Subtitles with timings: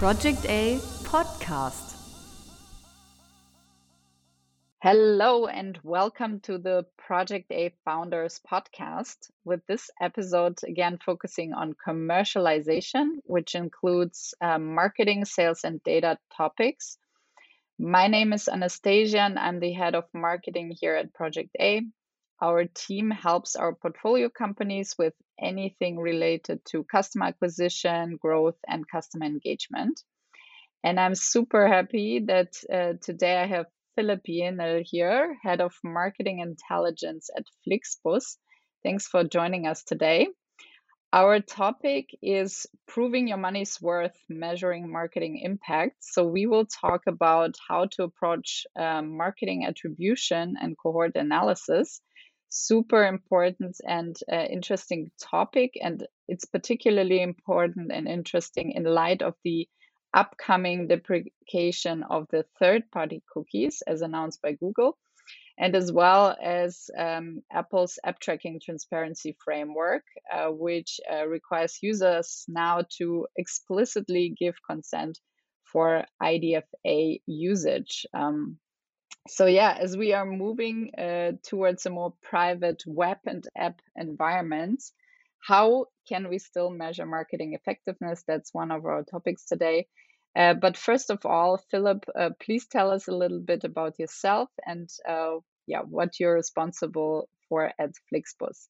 [0.00, 1.94] Project A podcast.
[4.82, 9.30] Hello and welcome to the Project A Founders podcast.
[9.44, 16.96] With this episode, again, focusing on commercialization, which includes um, marketing, sales, and data topics.
[17.78, 21.82] My name is Anastasia, and I'm the head of marketing here at Project A.
[22.42, 29.26] Our team helps our portfolio companies with anything related to customer acquisition, growth, and customer
[29.26, 30.02] engagement.
[30.82, 36.38] And I'm super happy that uh, today I have Philipp Jähnel here, Head of Marketing
[36.38, 38.38] Intelligence at Flixbus.
[38.82, 40.28] Thanks for joining us today.
[41.12, 45.96] Our topic is proving your money's worth, measuring marketing impact.
[46.00, 52.00] So, we will talk about how to approach um, marketing attribution and cohort analysis
[52.50, 55.72] super important and uh, interesting topic.
[55.80, 59.68] And it's particularly important and interesting in light of the
[60.12, 64.98] upcoming deprecation of the third party cookies as announced by Google,
[65.56, 72.44] and as well as um, Apple's app tracking transparency framework, uh, which uh, requires users
[72.48, 75.18] now to explicitly give consent
[75.64, 78.04] for IDFA usage.
[78.12, 78.58] Um,
[79.30, 84.82] so yeah, as we are moving uh, towards a more private web and app environment,
[85.38, 88.24] how can we still measure marketing effectiveness?
[88.26, 89.86] That's one of our topics today.
[90.36, 94.48] Uh, but first of all, Philipp, uh, please tell us a little bit about yourself
[94.66, 95.36] and uh,
[95.66, 98.68] yeah, what you're responsible for at Flixbus.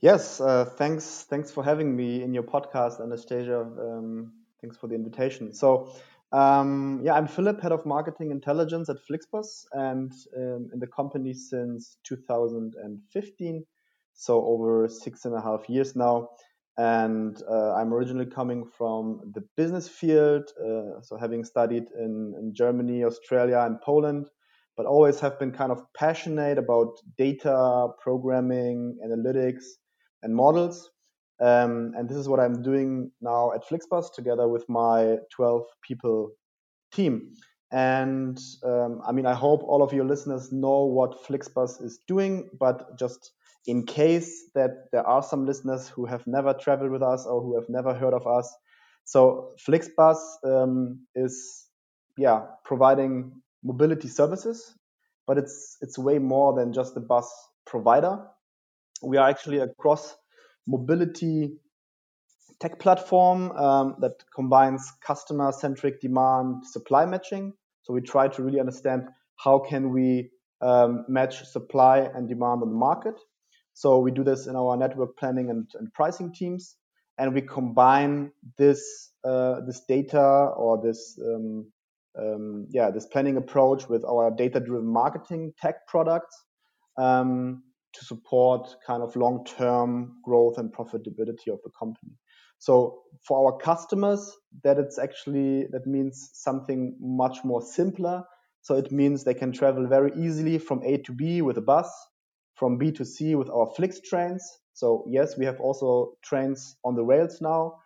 [0.00, 1.26] Yes, uh, thanks.
[1.28, 3.60] Thanks for having me in your podcast, Anastasia.
[3.60, 5.52] Um, thanks for the invitation.
[5.52, 5.92] So
[6.32, 11.34] um, yeah, I'm Philipp, head of marketing intelligence at Flixbus, and um, in the company
[11.34, 13.64] since 2015,
[14.14, 16.30] so over six and a half years now.
[16.78, 22.54] And uh, I'm originally coming from the business field, uh, so having studied in, in
[22.54, 24.30] Germany, Australia, and Poland,
[24.74, 29.64] but always have been kind of passionate about data, programming, analytics,
[30.22, 30.91] and models.
[31.42, 36.30] Um, and this is what I'm doing now at Flixbus together with my 12 people
[36.94, 37.34] team.
[37.72, 42.48] And um, I mean, I hope all of your listeners know what Flixbus is doing,
[42.60, 43.32] but just
[43.66, 47.58] in case that there are some listeners who have never traveled with us or who
[47.58, 48.54] have never heard of us.
[49.04, 51.66] So Flixbus um, is,
[52.16, 53.32] yeah, providing
[53.64, 54.74] mobility services,
[55.26, 57.28] but it's it's way more than just a bus
[57.66, 58.26] provider.
[59.02, 60.14] We are actually a cross
[60.66, 61.58] mobility
[62.60, 67.52] tech platform um, that combines customer-centric demand supply matching.
[67.82, 70.30] So we try to really understand how can we
[70.60, 73.14] um, match supply and demand on the market.
[73.74, 76.76] So we do this in our network planning and, and pricing teams,
[77.18, 81.72] and we combine this uh, this data or this um,
[82.18, 86.36] um, yeah this planning approach with our data-driven marketing tech products.
[86.98, 87.62] Um,
[87.92, 92.12] to support kind of long-term growth and profitability of the company.
[92.58, 94.30] So for our customers,
[94.62, 98.22] that it's actually that means something much more simpler.
[98.60, 101.90] So it means they can travel very easily from A to B with a bus,
[102.54, 104.44] from B to C with our Flix trains.
[104.74, 107.78] So yes, we have also trains on the rails now,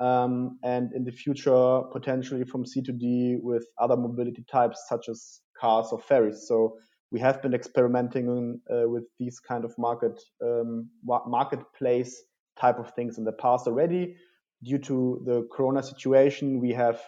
[0.00, 5.08] um, and in the future potentially from C to D with other mobility types such
[5.08, 6.46] as cars or ferries.
[6.48, 6.76] So
[7.10, 12.22] we have been experimenting uh, with these kind of market um, marketplace
[12.60, 14.16] type of things in the past already.
[14.62, 17.00] Due to the Corona situation, we have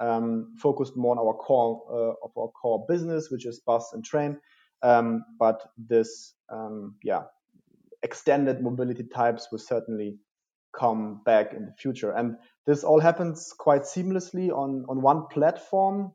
[0.00, 4.04] um, focused more on our core uh, of our core business, which is bus and
[4.04, 4.38] train.
[4.82, 7.22] Um, but this, um, yeah,
[8.02, 10.18] extended mobility types will certainly
[10.78, 12.10] come back in the future.
[12.10, 16.12] And this all happens quite seamlessly on on one platform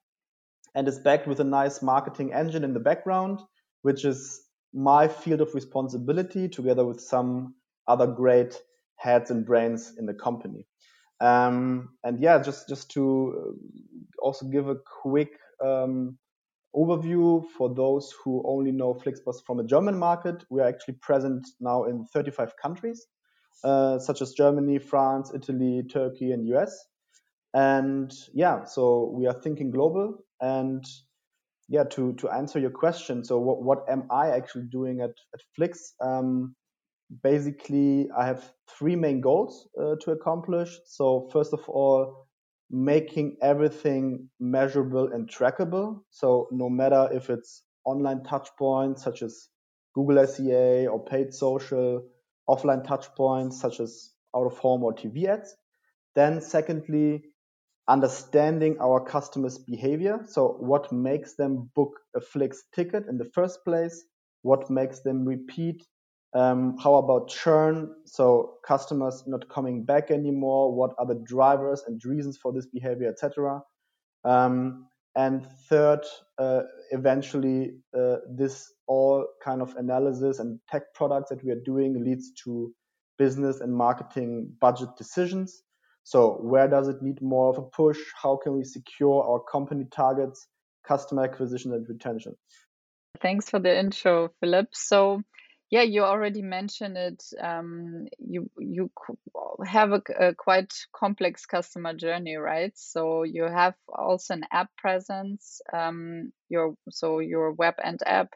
[0.76, 3.40] and is backed with a nice marketing engine in the background,
[3.82, 4.42] which is
[4.74, 7.56] my field of responsibility together with some
[7.88, 8.62] other great
[8.96, 10.66] heads and brains in the company.
[11.20, 13.04] Um, and yeah, just just to
[13.38, 16.18] uh, also give a quick um,
[16.76, 21.48] overview for those who only know Flixbus from a German market, we are actually present
[21.60, 23.06] now in 35 countries,
[23.64, 26.86] uh, such as Germany, France, Italy, Turkey, and US.
[27.54, 30.24] And yeah, so we are thinking global.
[30.40, 30.86] And
[31.68, 35.42] yeah, to, to answer your question, so what, what am I actually doing at, at
[35.56, 35.94] Flix?
[36.02, 36.56] Um,
[37.24, 40.78] basically, I have three main goals uh, to accomplish.
[40.86, 42.28] So, first of all,
[42.70, 46.02] making everything measurable and trackable.
[46.10, 49.50] So, no matter if it's online touchpoints such as
[49.94, 52.06] Google SEA or paid social,
[52.50, 55.56] offline touchpoints such as out of home or TV ads.
[56.16, 57.24] Then, secondly,
[57.92, 60.22] understanding our customers' behavior.
[60.26, 64.06] So, what makes them book a Flix ticket in the first place?
[64.44, 65.86] What makes them repeat?
[66.34, 67.94] Um, how about churn?
[68.06, 70.74] So, customers not coming back anymore.
[70.74, 73.62] What are the drivers and reasons for this behavior, etc.
[74.24, 76.06] Um, and third,
[76.38, 76.62] uh,
[76.92, 82.32] eventually, uh, this all kind of analysis and tech products that we are doing leads
[82.46, 82.74] to
[83.18, 85.64] business and marketing budget decisions.
[86.04, 88.00] So, where does it need more of a push?
[88.22, 90.48] How can we secure our company targets,
[90.88, 92.36] customer acquisition, and retention?
[93.22, 94.70] Thanks for the intro, Philipp.
[94.74, 95.22] So,
[95.72, 97.24] yeah, you already mentioned it.
[97.42, 98.92] Um, you you
[99.66, 102.74] have a, a, quite complex customer journey, right?
[102.76, 105.62] So you have also an app presence.
[105.72, 108.34] Um, your so your web and app.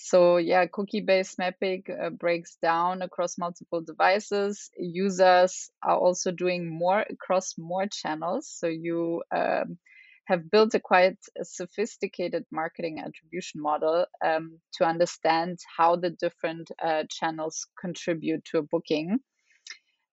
[0.00, 4.70] So yeah, cookie-based mapping uh, breaks down across multiple devices.
[4.78, 8.48] Users are also doing more across more channels.
[8.48, 9.76] So you um,
[10.26, 17.02] have built a quite sophisticated marketing attribution model um, to understand how the different uh,
[17.10, 19.18] channels contribute to a booking.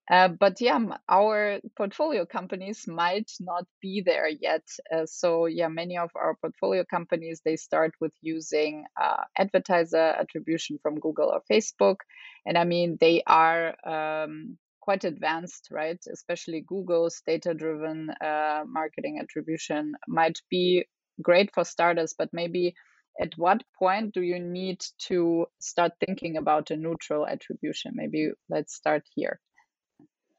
[0.09, 0.79] Uh, but yeah,
[1.09, 4.61] our portfolio companies might not be there yet.
[4.93, 10.77] Uh, so yeah, many of our portfolio companies they start with using uh, advertiser attribution
[10.83, 11.97] from Google or Facebook,
[12.45, 15.99] and I mean they are um, quite advanced, right?
[16.11, 20.85] Especially Google's data driven uh, marketing attribution might be
[21.19, 22.75] great for starters, but maybe
[23.19, 27.93] at what point do you need to start thinking about a neutral attribution?
[27.95, 29.39] Maybe let's start here.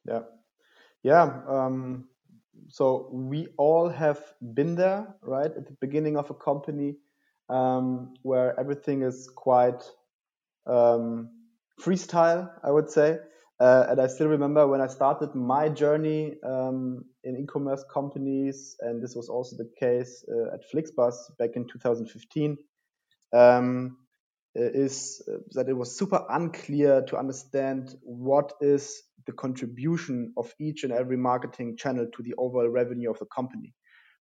[0.06, 0.23] Yeah.
[1.03, 1.41] Yeah.
[1.49, 2.08] Um,
[2.69, 4.20] so we all have
[4.55, 5.50] been there, right?
[5.50, 6.97] At the beginning of a company
[7.49, 9.82] um, where everything is quite
[10.67, 11.31] um,
[11.81, 13.19] freestyle, I would say.
[13.58, 19.03] Uh, and I still remember when I started my journey um, in e-commerce companies, and
[19.03, 22.58] this was also the case uh, at Flixbus back in 2015,
[23.32, 23.97] um,
[24.56, 30.85] is uh, that it was super unclear to understand what is the contribution of each
[30.85, 33.75] and every marketing channel to the overall revenue of the company,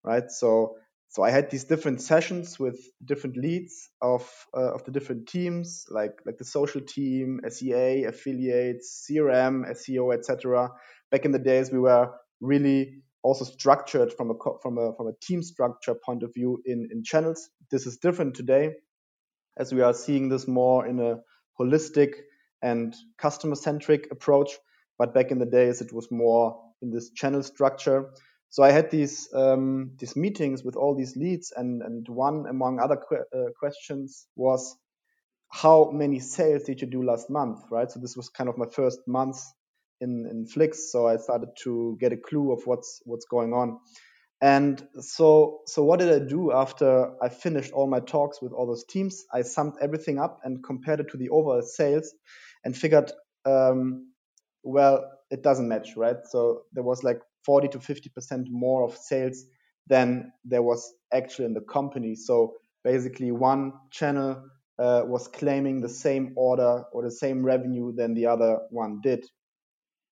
[0.03, 0.31] right?
[0.31, 0.77] So
[1.15, 5.87] so I had these different sessions with different leads of uh, of the different teams,
[5.89, 10.71] like like the social team, SEA, affiliates, CRM, SEO, etc.
[11.13, 12.11] Back in the days, we were
[12.41, 16.89] really also structured from a from a from a team structure point of view in
[16.91, 17.49] in channels.
[17.71, 18.73] This is different today,
[19.59, 21.21] as we are seeing this more in a
[21.61, 22.15] holistic
[22.62, 24.53] and customer centric approach.
[24.99, 28.11] But back in the days, it was more in this channel structure.
[28.51, 32.81] So I had these um, these meetings with all these leads, and and one among
[32.81, 34.77] other que- uh, questions was
[35.51, 37.91] how many sales did you do last month, right?
[37.91, 39.41] So this was kind of my first month
[40.00, 43.79] in in Flix, so I started to get a clue of what's what's going on.
[44.41, 48.67] And so so what did I do after I finished all my talks with all
[48.67, 49.25] those teams?
[49.33, 52.13] I summed everything up and compared it to the overall sales,
[52.65, 53.13] and figured,
[53.45, 54.13] um,
[54.63, 56.17] well, it doesn't match, right?
[56.31, 59.45] So there was like 40 to 50% more of sales
[59.87, 62.15] than there was actually in the company.
[62.15, 64.45] So basically, one channel
[64.79, 69.25] uh, was claiming the same order or the same revenue than the other one did.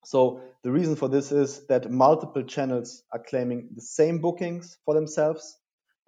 [0.05, 4.93] So the reason for this is that multiple channels are claiming the same bookings for
[4.93, 5.57] themselves,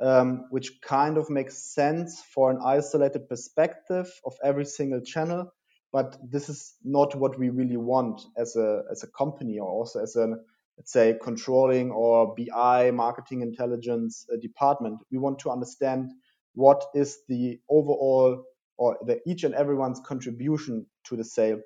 [0.02, 5.52] um, which kind of makes sense for an isolated perspective of every single channel.
[5.94, 10.02] But this is not what we really want as a as a company or also
[10.02, 10.36] as a
[10.78, 15.00] let's say, controlling or BI, marketing intelligence uh, department.
[15.12, 16.12] We want to understand
[16.54, 18.44] what is the overall
[18.78, 21.60] or the each and everyone's contribution to the sale.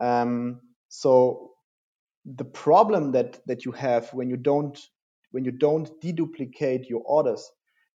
[0.00, 1.52] Um, so
[2.34, 4.78] the problem that that you have when you don't
[5.30, 7.50] when you don't deduplicate your orders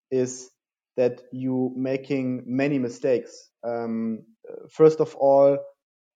[0.10, 0.50] is
[0.98, 3.50] that you making many mistakes.
[3.64, 4.24] Um,
[4.70, 5.58] first of all,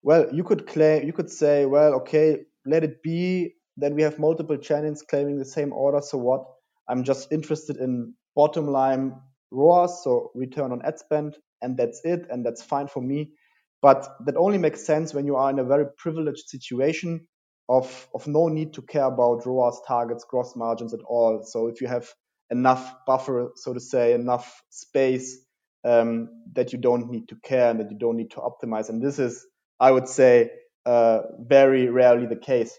[0.04, 4.20] well, you could claim you could say, well, okay, let it be then we have
[4.20, 6.02] multiple channels claiming the same order.
[6.02, 6.46] So what?
[6.88, 9.16] I'm just interested in bottom line
[9.52, 13.32] ROAS, so return on ad spend, and that's it, and that's fine for me.
[13.82, 17.28] But that only makes sense when you are in a very privileged situation
[17.68, 21.44] of, of no need to care about ROAS targets, gross margins at all.
[21.44, 22.08] So if you have
[22.50, 25.38] enough buffer, so to say, enough space
[25.84, 28.90] um, that you don't need to care and that you don't need to optimize.
[28.90, 29.46] And this is,
[29.80, 30.52] I would say,
[30.86, 32.78] uh, very rarely the case.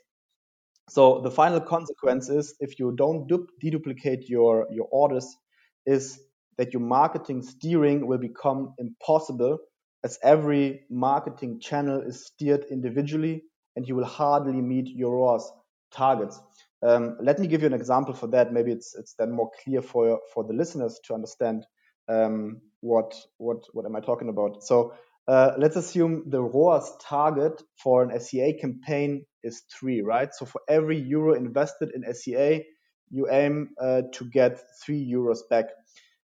[0.88, 5.36] So the final consequence is if you don't deduplicate your, your orders
[5.84, 6.20] is
[6.58, 9.58] that your marketing steering will become impossible
[10.04, 13.42] as every marketing channel is steered individually
[13.76, 15.52] and you will hardly meet your ROAS
[15.92, 16.40] targets.
[16.82, 18.52] Um, let me give you an example for that.
[18.52, 21.66] Maybe it's it's then more clear for for the listeners to understand
[22.08, 24.62] um, what what what am I talking about.
[24.62, 24.94] So
[25.28, 30.32] uh, let's assume the ROAS target for an SEA campaign is three, right?
[30.32, 32.64] So for every euro invested in SEA,
[33.10, 35.66] you aim uh, to get three euros back.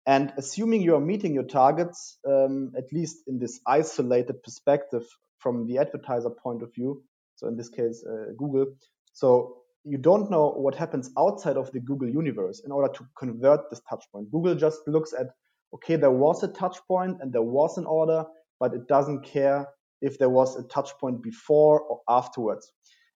[0.07, 5.05] And assuming you are meeting your targets, um, at least in this isolated perspective
[5.37, 7.03] from the advertiser point of view,
[7.37, 8.65] so in this case, uh, Google,
[9.13, 13.69] so you don't know what happens outside of the Google universe in order to convert
[13.69, 14.29] this touch point.
[14.31, 15.27] Google just looks at,
[15.73, 18.25] okay, there was a touch point and there was an order,
[18.59, 19.67] but it doesn't care
[20.01, 22.73] if there was a touch point before or afterwards.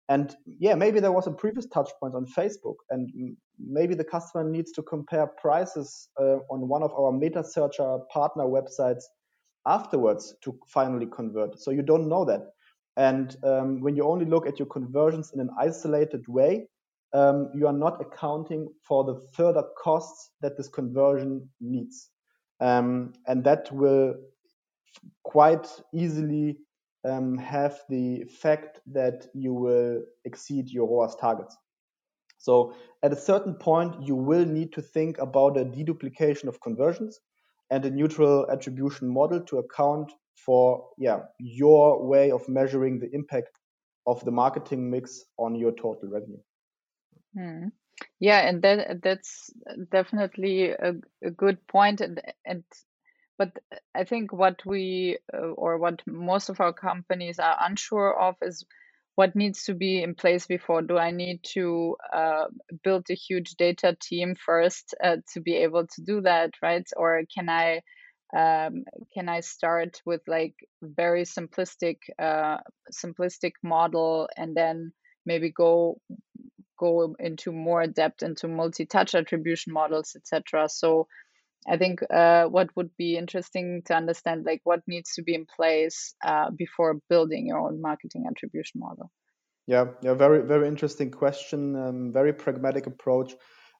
[0.08, 4.44] And yeah, maybe there was a previous touch point on Facebook, and maybe the customer
[4.44, 9.04] needs to compare prices uh, on one of our meta searcher partner websites
[9.66, 11.60] afterwards to finally convert.
[11.60, 12.42] So you don't know that.
[13.02, 16.68] And um, when you only look at your conversions in an isolated way,
[17.14, 22.10] um, you are not accounting for the further costs that this conversion needs.
[22.60, 24.14] Um, and that will
[25.24, 26.60] quite easily
[27.04, 31.58] um, have the effect that you will exceed your ROAS targets.
[32.38, 37.20] So at a certain point, you will need to think about a deduplication of conversions
[37.72, 43.60] and a neutral attribution model to account for yeah your way of measuring the impact
[44.08, 46.40] of the marketing mix on your total revenue.
[47.36, 47.68] Hmm.
[48.20, 49.52] Yeah, and that that's
[49.92, 52.64] definitely a, a good point, and and
[53.38, 53.58] but
[53.96, 58.66] I think what we uh, or what most of our companies are unsure of is
[59.16, 60.82] what needs to be in place before.
[60.82, 62.46] Do I need to uh,
[62.84, 66.88] build a huge data team first uh, to be able to do that, right?
[66.96, 67.82] Or can I
[68.36, 72.58] um, can I start with like very simplistic uh,
[72.94, 74.94] simplistic model and then
[75.26, 76.00] maybe go
[76.80, 80.68] go into more depth into multi-touch attribution models, etc.
[80.70, 81.08] So
[81.68, 85.46] I think uh, what would be interesting to understand, like what needs to be in
[85.46, 89.12] place uh, before building your own marketing attribution model.
[89.68, 91.76] Yeah, yeah, very very interesting question.
[91.76, 93.34] Um, very pragmatic approach.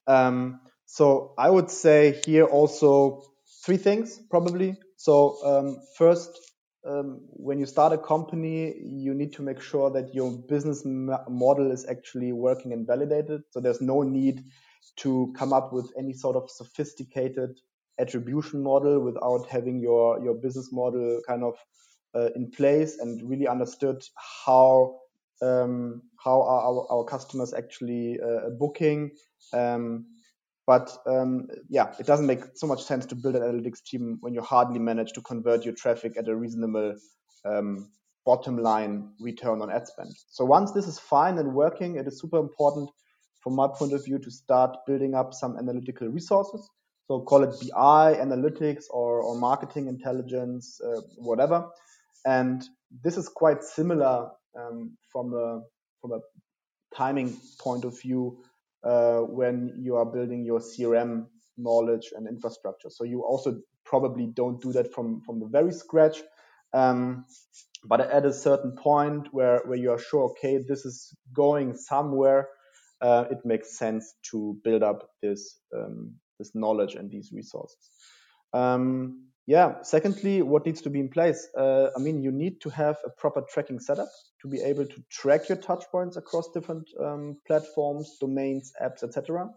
[0.06, 3.22] Um, so I would say here also
[3.64, 4.76] three things probably.
[4.96, 6.30] So um, first,
[6.86, 11.70] um, when you start a company, you need to make sure that your business model
[11.70, 13.42] is actually working and validated.
[13.50, 14.42] So there's no need
[14.96, 17.58] to come up with any sort of sophisticated
[18.00, 21.54] attribution model without having your your business model kind of
[22.14, 24.02] uh, in place and really understood
[24.44, 24.98] how
[25.40, 29.10] um, how are our, our customers actually uh, booking.
[29.52, 30.06] Um,
[30.66, 34.34] but um, yeah, it doesn't make so much sense to build an analytics team when
[34.34, 36.94] you hardly manage to convert your traffic at a reasonable
[37.44, 37.90] um,
[38.24, 40.14] bottom line return on ad spend.
[40.28, 42.88] So once this is fine and working, it is super important
[43.40, 46.70] from my point of view to start building up some analytical resources
[47.12, 51.68] so call it BI, analytics, or, or marketing intelligence, uh, whatever.
[52.24, 52.62] And
[53.02, 55.60] this is quite similar um, from a
[56.00, 56.20] from a
[56.96, 58.42] timing point of view
[58.84, 62.90] uh, when you are building your CRM knowledge and infrastructure.
[62.90, 66.22] So you also probably don't do that from from the very scratch.
[66.72, 67.26] Um,
[67.84, 72.48] but at a certain point where, where you are sure, okay, this is going somewhere,
[73.00, 77.90] uh, it makes sense to build up this um, this knowledge and these resources.
[78.52, 79.82] Um, yeah.
[79.82, 81.48] Secondly, what needs to be in place?
[81.56, 84.08] Uh, I mean, you need to have a proper tracking setup
[84.42, 89.48] to be able to track your touch points across different um, platforms, domains, apps, etc.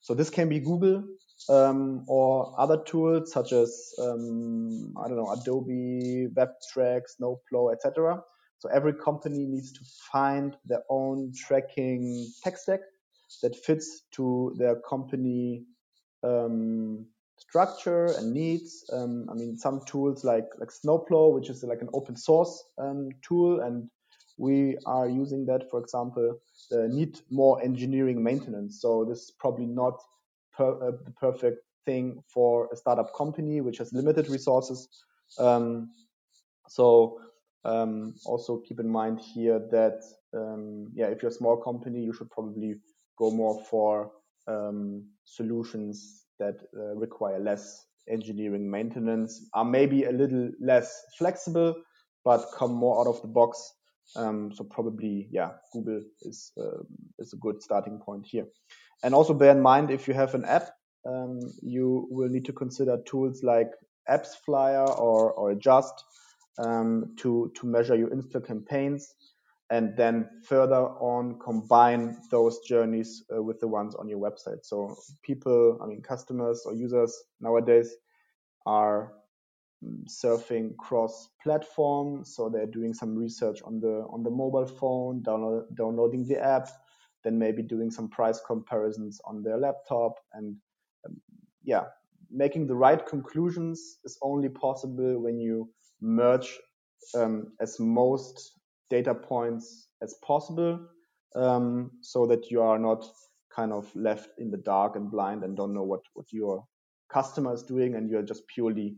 [0.00, 1.04] So this can be Google
[1.48, 8.22] um, or other tools such as um, I don't know Adobe, Webtrekk, Snowplow, etc.
[8.58, 9.80] So every company needs to
[10.12, 12.80] find their own tracking tech stack
[13.42, 15.64] that fits to their company
[16.22, 18.88] um, structure and needs.
[18.92, 23.10] Um, I mean, some tools like like Snowplow, which is like an open source um,
[23.22, 23.88] tool, and
[24.38, 26.38] we are using that, for example,
[26.72, 28.80] uh, need more engineering maintenance.
[28.80, 30.02] So this is probably not
[30.52, 34.88] per, uh, the perfect thing for a startup company which has limited resources.
[35.38, 35.90] Um,
[36.68, 37.20] so
[37.64, 40.02] um, also keep in mind here that
[40.34, 42.76] um, yeah, if you're a small company, you should probably
[43.16, 44.10] go more for
[44.46, 51.74] um, solutions that uh, require less engineering maintenance, are maybe a little less flexible,
[52.24, 53.72] but come more out of the box.
[54.14, 56.82] Um, so probably, yeah, Google is uh,
[57.18, 58.46] is a good starting point here.
[59.02, 60.70] And also bear in mind if you have an app,
[61.04, 63.70] um, you will need to consider tools like
[64.08, 66.04] AppsFlyer or or Adjust
[66.58, 69.14] um, to to measure your Insta campaigns.
[69.70, 74.64] And then further on combine those journeys uh, with the ones on your website.
[74.64, 77.96] So people, I mean customers or users nowadays
[78.66, 79.12] are
[79.84, 85.22] mm, surfing cross platform so they're doing some research on the on the mobile phone
[85.22, 86.68] download, downloading the app
[87.24, 90.56] then maybe doing some price comparisons on their laptop and
[91.06, 91.16] um,
[91.62, 91.84] yeah
[92.30, 95.68] making the right conclusions is only possible when you
[96.00, 96.58] merge
[97.14, 98.52] um, as most
[98.90, 100.78] data points as possible
[101.34, 103.04] um, so that you are not
[103.54, 106.64] kind of left in the dark and blind and don't know what, what your
[107.08, 108.96] customer is doing and you're just purely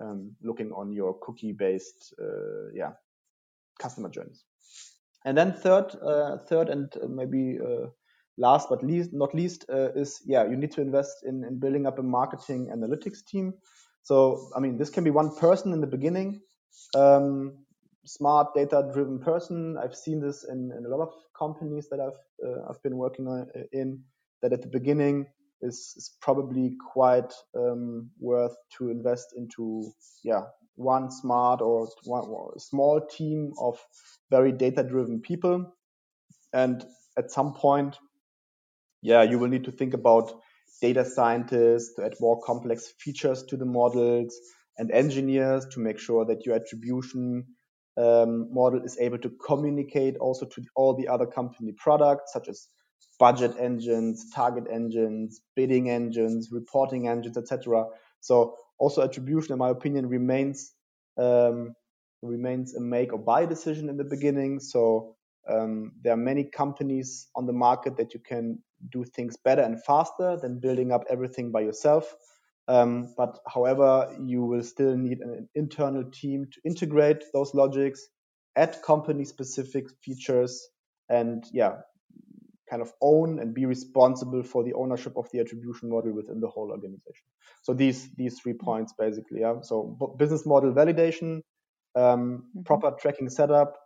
[0.00, 2.92] um, looking on your cookie based uh, yeah
[3.80, 4.44] customer journeys.
[5.24, 7.86] And then third uh, third and maybe uh,
[8.36, 11.86] last but least not least uh, is yeah you need to invest in, in building
[11.86, 13.54] up a marketing analytics team.
[14.02, 16.40] So i mean this can be one person in the beginning
[16.94, 17.63] um,
[18.04, 19.76] smart data driven person.
[19.82, 23.26] I've seen this in, in, a lot of companies that i've uh, i've been working
[23.26, 24.02] uh, in
[24.42, 25.26] that at the beginning
[25.62, 29.90] is, is probably quite um, worth to invest into
[30.22, 30.42] yeah
[30.76, 33.78] one smart or one, or small team of
[34.30, 35.72] very data driven people.
[36.52, 36.84] And
[37.16, 37.96] at some point
[39.04, 40.32] yeah, you will need to think about
[40.80, 44.34] data scientists to add more complex features to the models
[44.78, 47.44] and engineers to make sure that your attribution
[47.96, 52.68] um, model is able to communicate also to all the other company products such as
[53.18, 57.84] budget engines, target engines, bidding engines, reporting engines, etc.
[58.20, 60.72] So also attribution, in my opinion, remains
[61.16, 61.74] um,
[62.22, 64.58] remains a make or buy decision in the beginning.
[64.58, 65.14] So
[65.48, 68.58] um, there are many companies on the market that you can
[68.90, 72.14] do things better and faster than building up everything by yourself.
[72.66, 78.06] Um, but however, you will still need an internal team to integrate those logics,
[78.56, 80.66] add company specific features,
[81.08, 81.76] and yeah,
[82.70, 86.48] kind of own and be responsible for the ownership of the attribution model within the
[86.48, 87.26] whole organization.
[87.62, 89.40] So these these three points basically.
[89.40, 89.60] Yeah.
[89.62, 91.42] So business model validation,
[91.94, 92.62] um, mm-hmm.
[92.62, 93.76] proper tracking setup,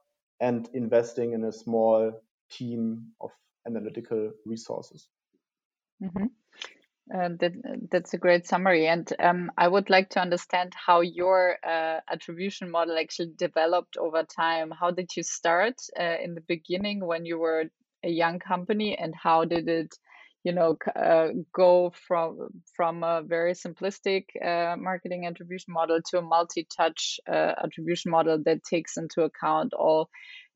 [0.40, 2.12] and investing in a small
[2.50, 3.30] team of
[3.66, 5.08] analytical resources.
[6.02, 6.26] Mm-hmm.
[7.14, 7.52] Uh, that,
[7.90, 8.86] that's a great summary.
[8.86, 14.24] And um, I would like to understand how your uh, attribution model actually developed over
[14.24, 14.70] time.
[14.78, 17.64] How did you start uh, in the beginning when you were
[18.04, 19.94] a young company, and how did it,
[20.44, 26.22] you know, uh, go from from a very simplistic uh, marketing attribution model to a
[26.22, 30.10] multi-touch attribution model that takes into account all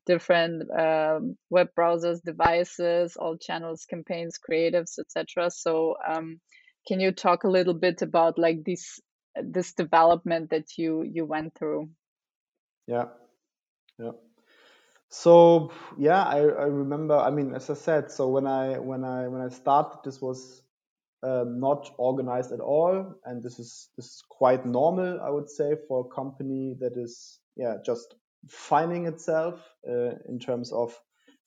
[0.05, 5.49] different um, web browsers, devices, all channels, campaigns, creatives, etc.
[5.49, 6.39] So, um,
[6.87, 8.99] can you talk a little bit about like this
[9.35, 11.89] this development that you you went through?
[12.87, 13.05] Yeah,
[13.97, 14.11] yeah.
[15.09, 17.15] So yeah, I, I remember.
[17.15, 20.63] I mean, as I said, so when I when I when I started, this was
[21.21, 25.75] um, not organized at all, and this is this is quite normal, I would say,
[25.87, 28.15] for a company that is yeah just
[28.49, 30.97] finding itself uh, in terms of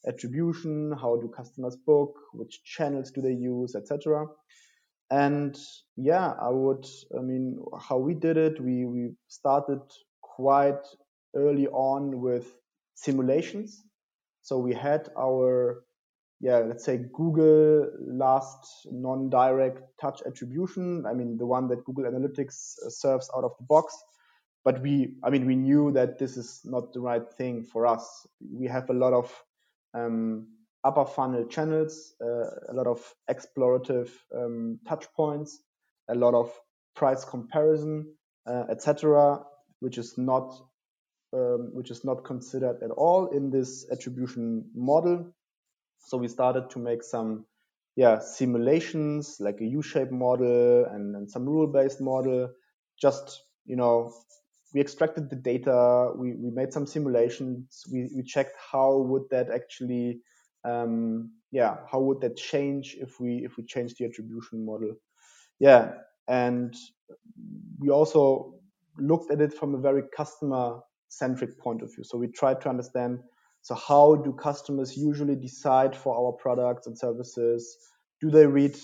[0.07, 4.27] attribution, how do customers book, which channels do they use, etc.
[5.11, 5.57] And
[5.97, 9.81] yeah, I would, I mean, how we did it, we, we started
[10.23, 10.85] quite
[11.35, 12.47] early on with
[12.95, 13.85] simulations.
[14.43, 15.85] So we had our,
[16.41, 21.05] yeah, let's say Google last non-direct touch attribution.
[21.07, 23.97] I mean, the one that Google Analytics uh, serves out of the box
[24.67, 28.27] but we i mean we knew that this is not the right thing for us.
[28.61, 29.33] We have a lot of
[29.95, 30.49] um,
[30.85, 33.01] upper funnel channels uh, a lot of
[33.31, 35.61] explorative um, touch points
[36.11, 36.53] a lot of
[36.95, 38.13] price comparison
[38.47, 39.41] uh, etc
[39.81, 40.55] which is not
[41.33, 45.33] um, which is not considered at all in this attribution model.
[45.99, 47.47] So we started to make some
[47.97, 52.51] yeah simulations like a u-shaped model and, and some rule-based model
[53.01, 54.13] just you know
[54.77, 59.51] we extracted the data, we, we made some simulations, we, we checked how would that
[59.51, 60.21] actually,
[60.65, 64.93] um, yeah, how would that change if we if we change the attribution model?
[65.61, 65.93] Yeah,
[66.29, 66.77] and
[67.79, 68.57] we also
[68.99, 72.05] looked at it from a very customer centric point of view.
[72.05, 73.21] So we tried to understand
[73.63, 77.79] so how do customers usually decide for our products and services?
[78.21, 78.77] Do they read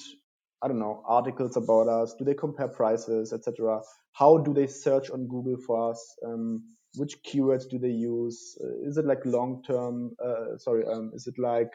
[0.63, 2.15] I don't know articles about us?
[2.15, 6.17] Do they compare prices, etc how do they search on Google for us?
[6.25, 6.63] Um,
[6.97, 8.57] which keywords do they use?
[8.63, 10.13] Uh, is it like long term?
[10.23, 11.71] Uh, sorry, um, is it like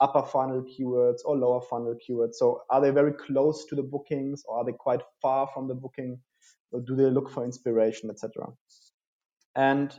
[0.00, 2.34] upper funnel keywords or lower funnel keywords?
[2.34, 5.74] So are they very close to the bookings or are they quite far from the
[5.74, 6.20] booking?
[6.70, 8.48] Or do they look for inspiration, etc.?
[9.56, 9.98] And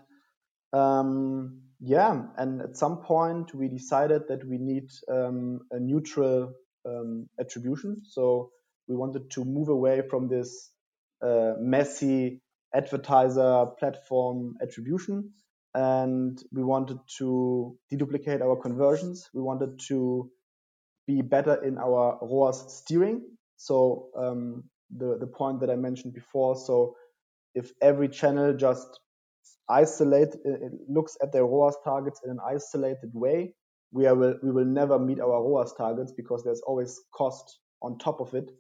[0.72, 6.54] um, yeah, and at some point we decided that we need um, a neutral
[6.86, 8.02] um, attribution.
[8.04, 8.52] So
[8.88, 10.72] we wanted to move away from this
[11.22, 12.42] uh, messy
[12.74, 15.32] advertiser platform attribution,
[15.74, 19.30] and we wanted to deduplicate our conversions.
[19.34, 20.30] We wanted to
[21.08, 23.22] be better in our ROAS steering.
[23.58, 24.64] So um,
[24.96, 26.56] the the point that I mentioned before.
[26.56, 26.96] So
[27.56, 28.88] if every channel just
[29.70, 33.54] isolate it looks at their ROAS targets in an isolated way,
[33.92, 37.98] we are will we will never meet our ROAS targets because there's always cost on
[37.98, 38.52] top of it,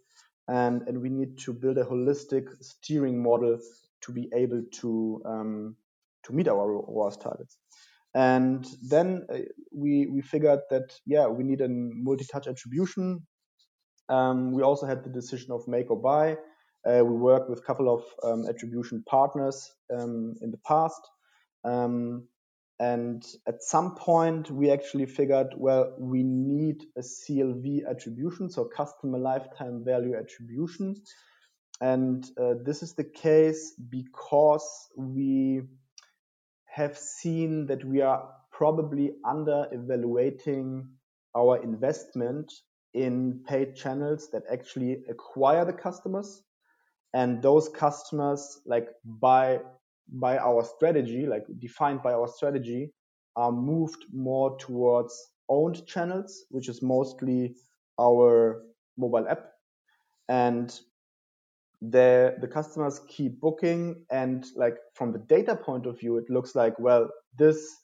[0.47, 3.59] and and we need to build a holistic steering model
[4.01, 5.75] to be able to um,
[6.23, 7.57] to meet our ROAS targets.
[8.15, 9.39] And then uh,
[9.71, 13.25] we we figured that yeah we need a multi-touch attribution.
[14.09, 16.37] Um, we also had the decision of make or buy.
[16.87, 21.01] Uh, we worked with a couple of um, attribution partners um, in the past.
[21.63, 22.27] Um,
[22.79, 29.19] and at some point, we actually figured, well, we need a CLV attribution, so customer
[29.19, 30.95] lifetime value attribution.
[31.81, 34.65] And uh, this is the case because
[34.97, 35.63] we
[36.67, 40.87] have seen that we are probably under evaluating
[41.35, 42.51] our investment
[42.93, 46.41] in paid channels that actually acquire the customers
[47.13, 49.59] and those customers like by
[50.13, 52.91] by our strategy like defined by our strategy
[53.35, 55.13] are moved more towards
[55.49, 57.55] owned channels which is mostly
[57.99, 58.63] our
[58.97, 59.51] mobile app
[60.27, 60.81] and
[61.81, 66.55] the the customers keep booking and like from the data point of view it looks
[66.55, 67.77] like well this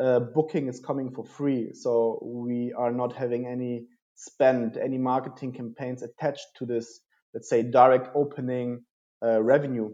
[0.00, 5.52] uh, booking is coming for free so we are not having any spend any marketing
[5.52, 7.00] campaigns attached to this
[7.34, 8.82] let's say, direct opening
[9.24, 9.90] uh, revenue.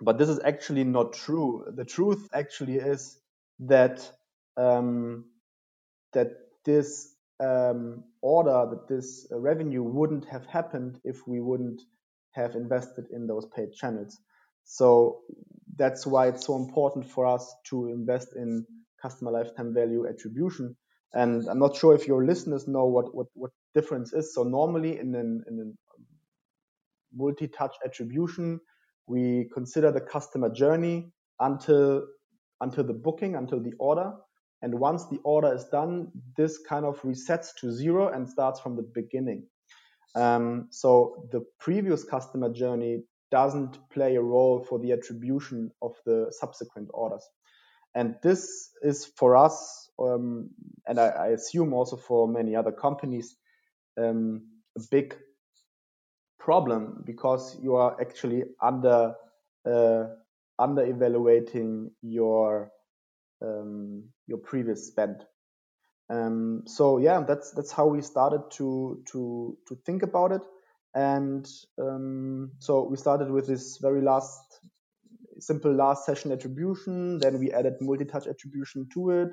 [0.00, 1.64] But this is actually not true.
[1.74, 3.18] The truth actually is
[3.60, 4.10] that
[4.56, 5.24] um,
[6.12, 6.32] that
[6.64, 11.82] this um, order, that this revenue wouldn't have happened if we wouldn't
[12.32, 14.18] have invested in those paid channels.
[14.64, 15.20] So
[15.76, 18.66] that's why it's so important for us to invest in
[19.00, 20.76] customer lifetime value attribution.
[21.14, 24.34] And I'm not sure if your listeners know what what, what difference is.
[24.34, 25.78] So normally in an, in an
[27.14, 28.60] multi-touch attribution.
[29.08, 32.06] We consider the customer journey until
[32.60, 34.12] until the booking, until the order.
[34.62, 38.74] And once the order is done, this kind of resets to zero and starts from
[38.74, 39.46] the beginning.
[40.16, 46.32] Um, so the previous customer journey doesn't play a role for the attribution of the
[46.32, 47.22] subsequent orders.
[47.94, 50.50] And this is for us, um,
[50.86, 53.36] and I, I, assume also for many other companies,
[53.98, 55.16] um, a big
[56.48, 59.14] problem because you are actually under
[59.66, 60.04] uh,
[60.58, 62.70] under evaluating your
[63.42, 65.26] um, your previous spend.
[66.08, 70.40] Um, so yeah, that's that's how we started to to to think about it,
[70.94, 71.46] and
[71.78, 74.60] um, so we started with this very last
[75.40, 77.18] simple last session attribution.
[77.18, 79.28] Then we added multi-touch attribution to it.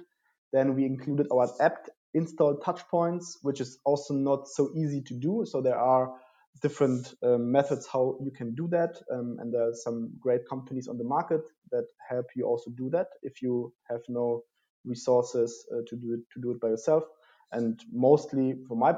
[0.51, 5.13] Then we included our app install touch points, which is also not so easy to
[5.13, 5.45] do.
[5.45, 6.12] So there are
[6.61, 9.01] different um, methods how you can do that.
[9.11, 11.41] Um, and there are some great companies on the market
[11.71, 14.43] that help you also do that if you have no
[14.85, 17.03] resources uh, to do it to do it by yourself.
[17.51, 18.95] And mostly, from my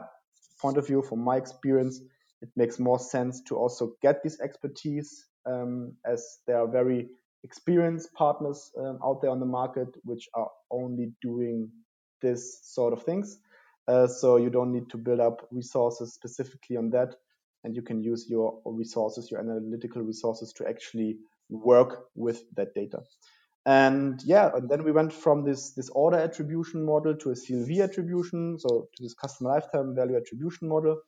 [0.61, 2.01] point of view, from my experience,
[2.41, 7.09] it makes more sense to also get this expertise um, as there are very
[7.43, 11.69] experienced partners um, out there on the market which are only doing
[12.21, 13.39] this sort of things.
[13.87, 17.15] Uh, so you don't need to build up resources specifically on that
[17.67, 21.17] and you can use your resources, your analytical resources to actually
[21.49, 22.99] work with that data.
[23.65, 27.83] And yeah, and then we went from this, this order attribution model to a CLV
[27.83, 31.01] attribution, so to this customer lifetime value attribution model.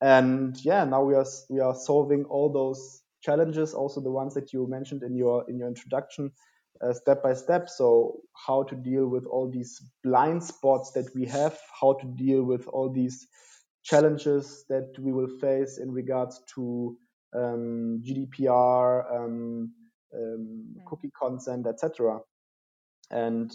[0.00, 4.52] And yeah, now we are we are solving all those challenges, also the ones that
[4.52, 6.30] you mentioned in your in your introduction,
[6.80, 7.68] uh, step by step.
[7.68, 12.44] So how to deal with all these blind spots that we have, how to deal
[12.44, 13.26] with all these
[13.86, 16.96] challenges that we will face in regards to
[17.34, 19.72] um, GDPR, um,
[20.12, 22.18] um, cookie consent, etc.
[23.10, 23.52] And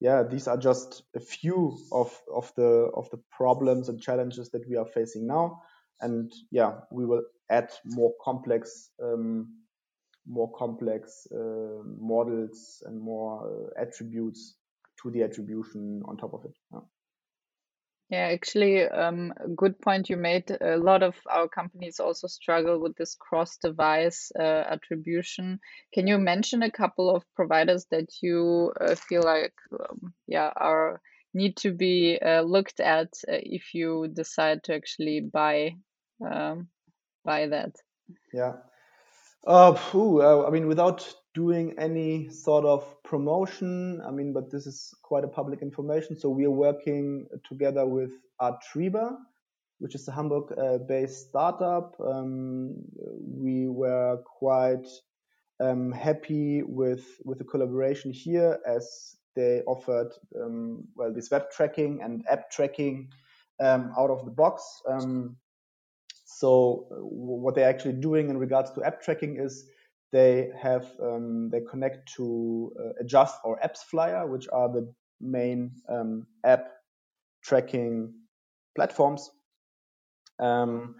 [0.00, 4.66] yeah, these are just a few of, of the of the problems and challenges that
[4.68, 5.60] we are facing now.
[6.00, 9.56] And yeah, we will add more complex um,
[10.26, 14.56] more complex uh, models and more uh, attributes
[15.02, 16.54] to the attribution on top of it.
[16.72, 16.80] Yeah.
[18.08, 20.56] Yeah, actually, um, a good point you made.
[20.60, 25.58] A lot of our companies also struggle with this cross-device uh, attribution.
[25.92, 31.00] Can you mention a couple of providers that you uh, feel like, um, yeah, are
[31.34, 35.72] need to be uh, looked at uh, if you decide to actually buy
[36.24, 36.68] um,
[37.24, 37.74] buy that?
[38.32, 38.54] Yeah.
[39.46, 44.00] Uh, phew, uh, I mean, without doing any sort of promotion.
[44.08, 46.18] I mean, but this is quite a public information.
[46.18, 49.16] So we are working together with Adtriba,
[49.78, 51.94] which is a Hamburg-based uh, startup.
[52.00, 52.76] Um,
[53.20, 54.88] we were quite
[55.60, 62.00] um, happy with with the collaboration here, as they offered um, well this web tracking
[62.02, 63.10] and app tracking
[63.60, 64.62] um, out of the box.
[64.88, 65.36] Um,
[66.24, 69.68] so what they're actually doing in regards to app tracking is
[70.12, 76.26] they have um, they connect to uh, Adjust or AppsFlyer, which are the main um,
[76.44, 76.68] app
[77.42, 78.14] tracking
[78.74, 79.30] platforms.
[80.38, 80.96] Um,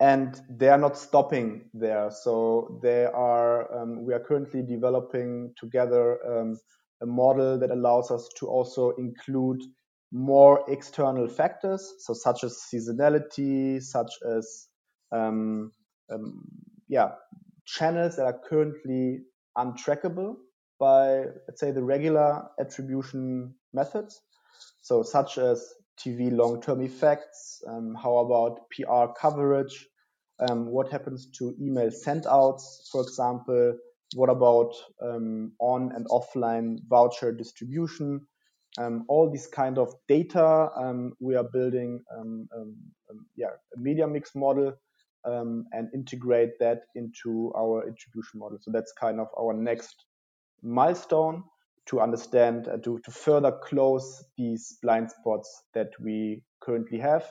[0.00, 2.10] and they are not stopping there.
[2.10, 6.58] So they are um, we are currently developing together um,
[7.02, 9.62] a model that allows us to also include
[10.12, 14.68] more external factors, so such as seasonality, such as
[15.12, 15.72] um,
[16.10, 16.44] um,
[16.88, 17.10] yeah,
[17.76, 19.20] channels that are currently
[19.56, 20.34] untrackable
[20.78, 24.20] by, let's say, the regular attribution methods.
[24.80, 29.86] So, such as TV long term effects, um, how about PR coverage,
[30.48, 33.76] um, what happens to email send outs, for example,
[34.14, 38.26] what about um, on and offline voucher distribution,
[38.78, 40.70] um, all these kind of data.
[40.74, 42.48] Um, we are building, um,
[43.36, 44.72] yeah, a media mix model
[45.24, 48.58] um, and integrate that into our attribution model.
[48.60, 50.04] So that's kind of our next
[50.62, 51.44] milestone
[51.86, 57.24] to understand, uh, to, to further close these blind spots that we currently have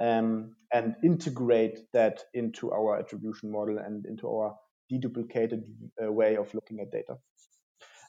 [0.00, 4.56] um, and integrate that into our attribution model and into our
[4.92, 5.62] deduplicated
[6.02, 7.16] uh, way of looking at data.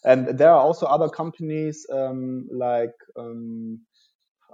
[0.05, 3.79] And there are also other companies um, like um,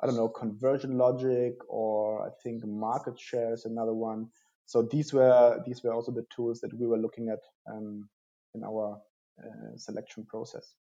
[0.02, 4.28] I don't know conversion logic or I think market share is another one
[4.70, 8.08] so these were these were also the tools that we were looking at um,
[8.54, 9.02] in our
[9.44, 10.76] uh, selection process.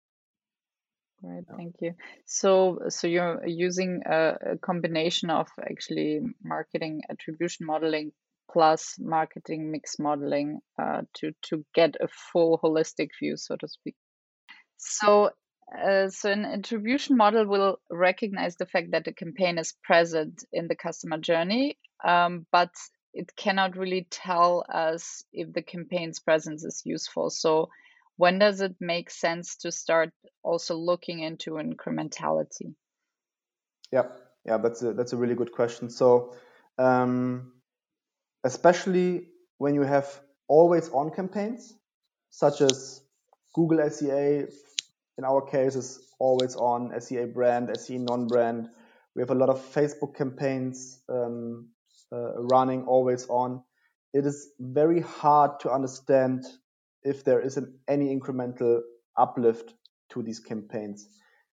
[1.24, 1.56] Right, yeah.
[1.56, 1.94] thank you.
[2.26, 8.12] So, so you're using a, a, combination of actually marketing attribution modeling
[8.52, 13.96] plus marketing mix modeling uh, to to get a full holistic view, so to speak.
[14.76, 15.30] So,
[15.74, 20.68] uh, so an attribution model will recognize the fact that the campaign is present in
[20.68, 22.72] the customer journey, um, but
[23.18, 27.32] it cannot really tell us if the campaign's presence is useful.
[27.32, 27.70] So
[28.18, 30.12] when does it make sense to start
[30.44, 32.76] also looking into incrementality?
[33.92, 34.04] Yeah,
[34.46, 35.90] yeah, that's a that's a really good question.
[35.90, 36.36] So
[36.78, 37.54] um,
[38.44, 40.08] especially when you have
[40.48, 41.74] always on campaigns,
[42.30, 43.02] such as
[43.56, 44.46] Google SEA,
[45.18, 48.70] in our case is always on SEA brand, SEA non-brand.
[49.16, 51.70] We have a lot of Facebook campaigns um,
[52.12, 53.62] running always on,
[54.14, 56.46] it is very hard to understand
[57.04, 58.82] if there is an, any incremental
[59.18, 59.74] uplift
[60.10, 61.08] to these campaigns.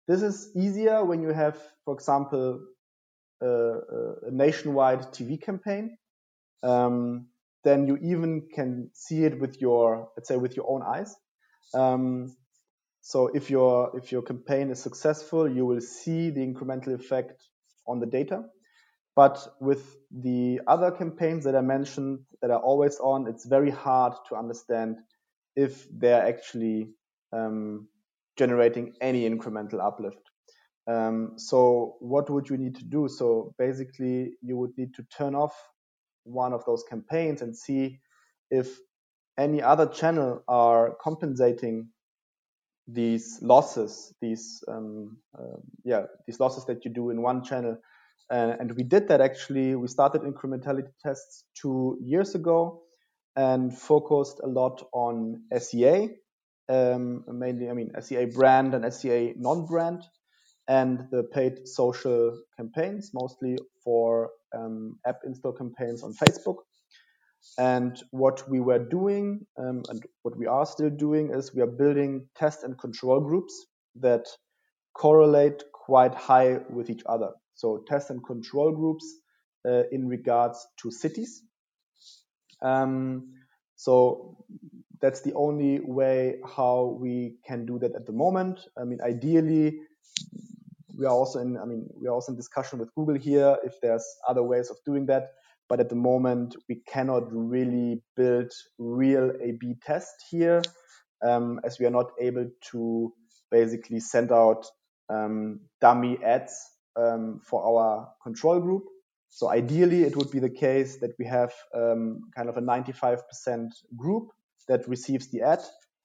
[0.06, 2.60] This is easier when you have, for example,
[3.40, 5.96] a, a nationwide TV campaign.
[6.62, 7.28] Um,
[7.64, 11.14] then you even can see it with your, let's say, with your own eyes.
[11.74, 12.34] Um,
[13.02, 17.42] so if your if your campaign is successful, you will see the incremental effect
[17.86, 18.44] on the data.
[19.16, 24.14] But with the other campaigns that I mentioned that are always on, it's very hard
[24.28, 24.98] to understand
[25.56, 26.90] if they're actually
[27.32, 27.88] um,
[28.36, 30.30] generating any incremental uplift.
[30.86, 33.08] Um, so what would you need to do?
[33.08, 35.54] So basically, you would need to turn off
[36.24, 37.98] one of those campaigns and see
[38.50, 38.78] if
[39.38, 41.88] any other channel are compensating
[42.88, 47.76] these losses, these um, uh, yeah, these losses that you do in one channel
[48.30, 49.74] uh, and we did that actually.
[49.74, 52.82] We started incrementality tests two years ago
[53.36, 56.10] and focused a lot on SEA,
[56.68, 60.02] um, mainly, I mean, SEA brand and SEA non brand,
[60.68, 66.56] and the paid social campaigns, mostly for um, app install campaigns on Facebook.
[67.58, 71.66] And what we were doing, um, and what we are still doing, is we are
[71.66, 74.26] building test and control groups that
[74.94, 77.30] correlate quite high with each other
[77.60, 79.04] so test and control groups
[79.68, 81.42] uh, in regards to cities.
[82.62, 83.34] Um,
[83.76, 84.44] so
[85.02, 88.60] that's the only way how we can do that at the moment.
[88.80, 89.80] I mean, ideally,
[90.98, 93.74] we are also in, I mean, we are also in discussion with Google here if
[93.82, 95.32] there's other ways of doing that.
[95.68, 100.62] But at the moment, we cannot really build real A/B test here,
[101.22, 103.12] um, as we are not able to
[103.50, 104.66] basically send out
[105.08, 106.54] um, dummy ads
[106.96, 108.84] um, for our control group.
[109.30, 113.68] So ideally, it would be the case that we have um, kind of a 95%
[113.96, 114.30] group
[114.68, 115.62] that receives the ad,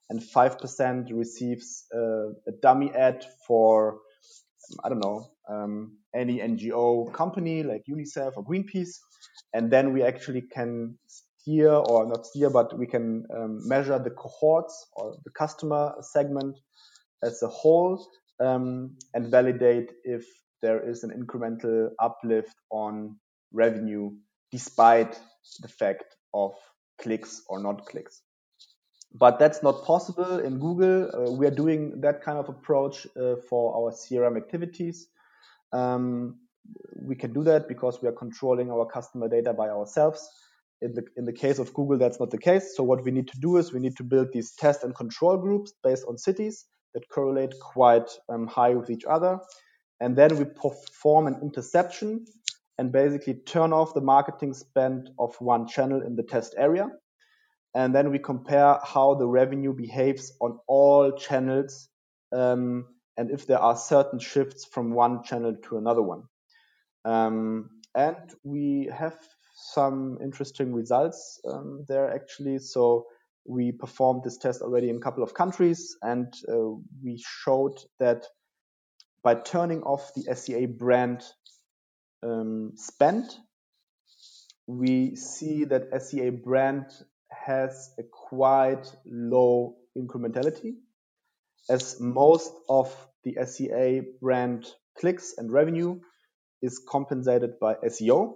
[0.10, 4.00] and 5% receives uh, a dummy ad for,
[4.84, 9.00] I don't know, um, any NGO company like UNICEF or Greenpeace.
[9.54, 14.12] And then we actually can steer, or not steer, but we can um, measure the
[14.12, 16.58] cohorts or the customer segment
[17.24, 18.08] as a whole
[18.40, 20.26] um, and validate if
[20.66, 23.18] there is an incremental uplift on
[23.54, 24.10] revenue
[24.52, 25.20] despite
[25.62, 26.54] the fact of
[27.00, 28.24] clicks or not clicks.
[29.14, 31.00] But that's not possible in Google.
[31.14, 35.08] Uh, we are doing that kind of approach uh, for our CRM activities.
[35.72, 36.40] Um,
[36.96, 40.28] we can do that because we are controlling our customer data by ourselves.
[40.82, 42.76] In the, in the case of Google, that's not the case.
[42.76, 45.38] So what we need to do is we need to build these test and control
[45.38, 49.40] groups based on cities that correlate quite um, high with each other.
[50.00, 52.26] And then we perform an interception
[52.78, 56.90] and basically turn off the marketing spend of one channel in the test area.
[57.74, 61.90] And then we compare how the revenue behaves on all channels
[62.32, 62.86] um,
[63.18, 66.24] and if there are certain shifts from one channel to another one.
[67.06, 69.18] Um, and we have
[69.56, 72.60] some interesting results um, there actually.
[72.60, 73.08] So
[73.46, 76.72] we performed this test already in a couple of countries, and uh,
[77.04, 78.26] we showed that
[79.26, 81.24] by turning off the SEA brand
[82.22, 83.26] um, spend,
[84.68, 86.86] we see that SEA brand
[87.32, 90.76] has a quite low incrementality,
[91.72, 94.68] as most of the SEA brand
[95.00, 96.00] clicks and revenue
[96.62, 98.36] is compensated by SEO.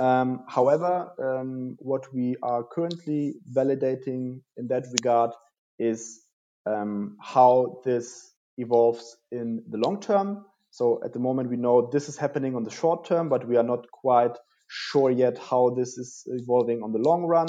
[0.00, 5.30] Um, however, um, what we are currently validating in that regard
[5.78, 6.22] is
[6.66, 8.31] um, how this
[8.62, 10.44] evolves in the long term.
[10.70, 13.56] So at the moment, we know this is happening on the short term, but we
[13.56, 14.36] are not quite
[14.68, 17.48] sure yet how this is evolving on the long run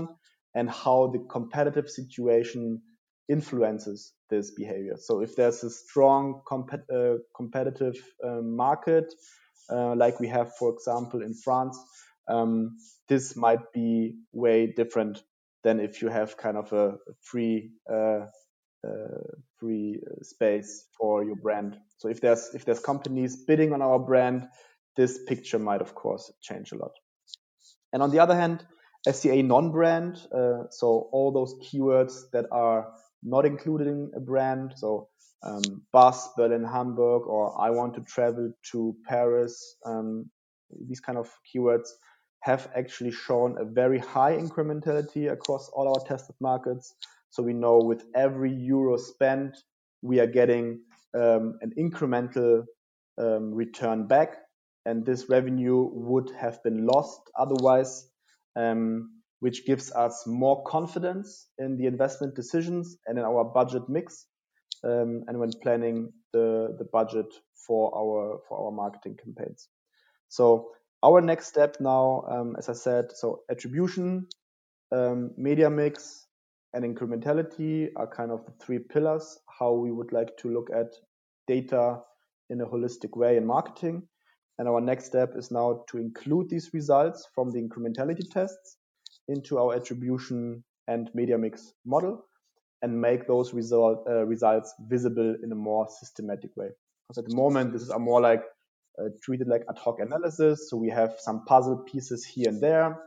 [0.54, 2.82] and how the competitive situation
[3.30, 4.98] influences this behavior.
[4.98, 9.14] So if there's a strong uh, competitive uh, market,
[9.70, 11.78] uh, like we have, for example, in France,
[12.28, 15.24] um, this might be way different
[15.64, 18.26] than if you have kind of a free uh,
[18.86, 19.24] uh,
[19.64, 21.78] free space for your brand.
[21.98, 24.48] So if there's if there's companies bidding on our brand,
[24.98, 26.92] this picture might of course change a lot.
[27.94, 28.66] And on the other hand,
[29.10, 35.08] SEA non-brand, uh, so all those keywords that are not included in a brand, so
[35.44, 40.30] um, bus, Berlin, Hamburg, or I want to travel to Paris, um,
[40.88, 41.90] these kind of keywords
[42.40, 46.96] have actually shown a very high incrementality across all our tested markets.
[47.34, 49.58] So we know with every euro spent,
[50.04, 50.82] we are getting
[51.16, 52.66] um, an incremental
[53.18, 54.36] um, return back,
[54.86, 58.08] and this revenue would have been lost otherwise,
[58.56, 64.28] um, which gives us more confidence in the investment decisions and in our budget mix,
[64.84, 67.34] um, and when planning the the budget
[67.66, 69.70] for our for our marketing campaigns.
[70.30, 70.70] So
[71.02, 74.28] our next step now, um, as I said, so attribution,
[74.92, 76.28] um, media mix,
[76.74, 80.94] and incrementality are kind of the three pillars how we would like to look at
[81.48, 82.00] data
[82.50, 84.04] in a holistic way in marketing.
[84.60, 88.78] And our next step is now to include these results from the incrementality tests
[89.28, 92.26] into our attribution and media mix model
[92.82, 96.70] and make those result, uh, results visible in a more systematic way.
[97.08, 98.44] Because at the moment, this is more like
[99.00, 100.70] uh, treated like ad hoc analysis.
[100.70, 103.00] So we have some puzzle pieces here and there.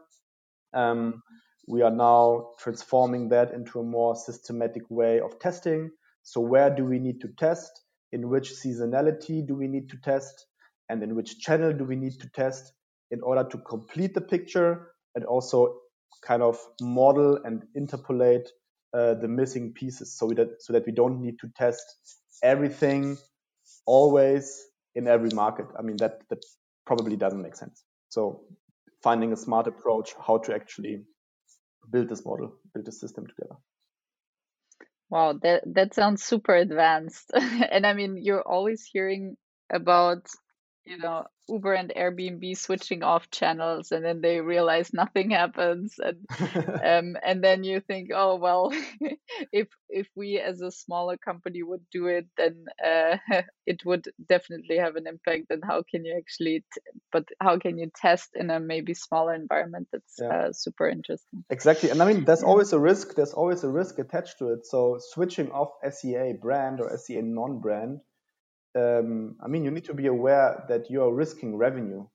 [0.72, 1.22] Um,
[1.66, 5.90] we are now transforming that into a more systematic way of testing.
[6.22, 7.70] So where do we need to test?
[8.12, 10.46] In which seasonality do we need to test?
[10.88, 12.72] And in which channel do we need to test
[13.10, 15.78] in order to complete the picture and also
[16.22, 18.48] kind of model and interpolate
[18.94, 21.84] uh, the missing pieces so that so that we don't need to test
[22.42, 23.16] everything
[23.86, 24.64] always
[24.94, 25.66] in every market.
[25.78, 26.44] I mean, that, that
[26.86, 27.84] probably doesn't make sense.
[28.08, 28.42] So
[29.02, 31.04] finding a smart approach, how to actually
[31.90, 33.56] build this model, build this system together.
[35.08, 37.30] Wow, that that sounds super advanced.
[37.34, 39.36] and I mean, you're always hearing
[39.72, 40.26] about
[40.86, 46.26] you know Uber and Airbnb switching off channels, and then they realize nothing happens, and
[46.84, 48.72] um, and then you think, oh well,
[49.52, 53.18] if if we as a smaller company would do it, then uh,
[53.66, 55.46] it would definitely have an impact.
[55.50, 56.80] And how can you actually, t-
[57.12, 59.88] but how can you test in a maybe smaller environment?
[59.92, 60.28] That's yeah.
[60.28, 61.44] uh, super interesting.
[61.50, 63.14] Exactly, and I mean, there's always a risk.
[63.14, 64.66] There's always a risk attached to it.
[64.66, 68.00] So switching off SEA brand or SEA non-brand
[68.76, 72.06] um, I mean, you need to be aware that you are risking revenue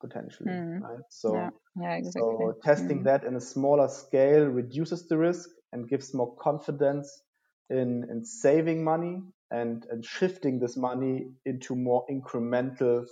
[0.00, 0.80] potentially, mm.
[0.80, 1.04] right?
[1.10, 1.50] So, yeah.
[1.80, 2.20] Yeah, exactly.
[2.20, 3.04] so testing mm.
[3.04, 7.22] that in a smaller scale reduces the risk and gives more confidence
[7.70, 13.06] in in saving money and and shifting this money into more incremental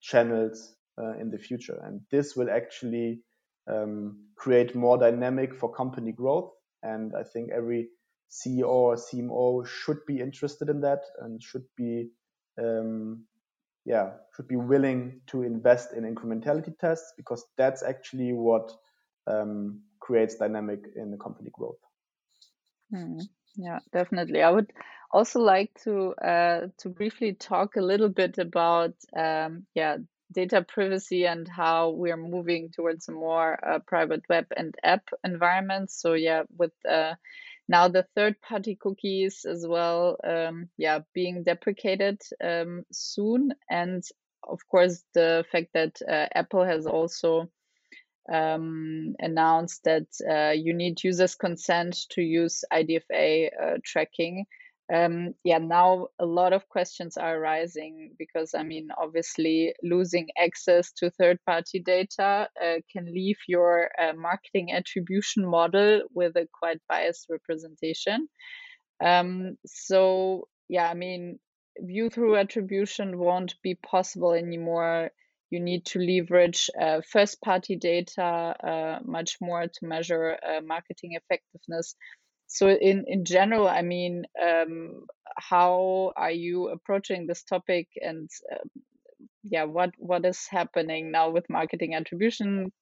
[0.00, 1.80] channels uh, in the future.
[1.84, 3.20] And this will actually
[3.66, 6.50] um, create more dynamic for company growth.
[6.82, 7.88] And I think every
[8.30, 12.10] CEO or CMO should be interested in that and should be
[12.58, 13.24] um,
[13.84, 18.72] yeah, should be willing to invest in incrementality tests because that's actually what
[19.26, 21.78] um, creates dynamic in the company growth.
[22.90, 23.20] Hmm.
[23.56, 24.42] Yeah, definitely.
[24.42, 24.72] I would
[25.12, 29.98] also like to uh, to briefly talk a little bit about um, yeah
[30.32, 35.08] data privacy and how we are moving towards a more uh, private web and app
[35.22, 35.90] environment.
[35.90, 37.14] So yeah, with uh,
[37.68, 43.52] now the third party cookies as well um, yeah being deprecated um, soon.
[43.70, 44.02] And
[44.46, 47.48] of course the fact that uh, apple has also
[48.32, 54.46] um, announced that uh, you need users consent to use idfa uh, tracking
[54.92, 60.92] um, yeah, now a lot of questions are arising because I mean, obviously, losing access
[60.98, 66.82] to third party data uh, can leave your uh, marketing attribution model with a quite
[66.88, 68.28] biased representation.
[69.02, 71.38] Um, so, yeah, I mean,
[71.78, 75.10] view through attribution won't be possible anymore.
[75.48, 81.12] You need to leverage uh, first party data uh, much more to measure uh, marketing
[81.12, 81.94] effectiveness
[82.54, 85.04] so in in general i mean um,
[85.36, 87.88] how are you approaching this topic?
[88.00, 88.70] And um,
[89.42, 92.72] yeah what what is happening now with marketing attribution?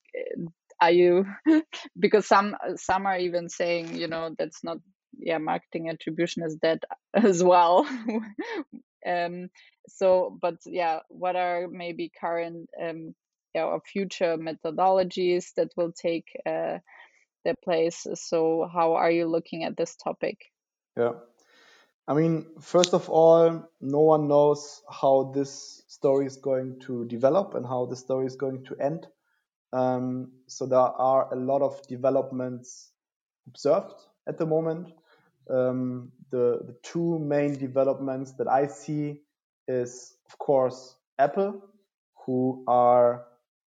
[0.81, 1.27] Are you
[1.99, 4.79] because some some are even saying you know that's not
[5.19, 6.81] yeah marketing attribution is dead
[7.15, 7.87] as well.
[9.07, 9.49] Um
[9.89, 13.15] so but yeah what are maybe current um
[13.55, 16.79] yeah, or future methodologies that will take uh,
[17.45, 18.07] their place.
[18.15, 20.53] So, how are you looking at this topic?
[20.97, 21.13] Yeah.
[22.09, 27.55] I mean, first of all, no one knows how this story is going to develop
[27.55, 29.07] and how the story is going to end.
[29.73, 32.91] Um, so there are a lot of developments
[33.47, 33.95] observed
[34.27, 34.93] at the moment.
[35.49, 39.21] Um, the, the two main developments that I see
[39.69, 41.63] is, of course, Apple,
[42.27, 43.27] who are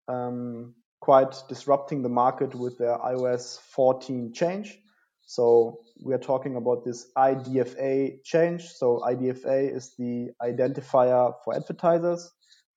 [0.09, 4.79] um, quite disrupting the market with their iOS 14 change.
[5.23, 8.69] So we are talking about this IDFA change.
[8.69, 12.31] So IDFA is the identifier for advertisers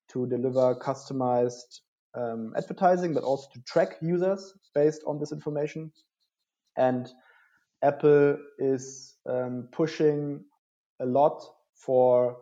[0.10, 1.80] to deliver customized
[2.16, 5.92] um, advertising, but also to track users based on this information.
[6.78, 7.10] And
[7.82, 10.46] Apple is um, pushing
[11.00, 11.44] a lot
[11.76, 12.38] for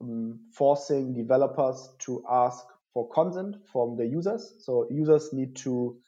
[0.00, 2.64] um, forcing developers to ask
[2.96, 4.54] for consent from the users.
[4.58, 5.98] So users need to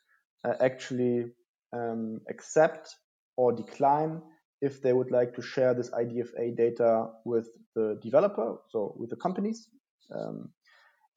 [0.43, 1.27] uh, actually
[1.75, 2.97] um, accept
[3.37, 4.23] or decline
[4.63, 9.17] if they would like to share this IDFA data with the developer, so with the
[9.17, 9.69] companies.
[10.11, 10.49] Um,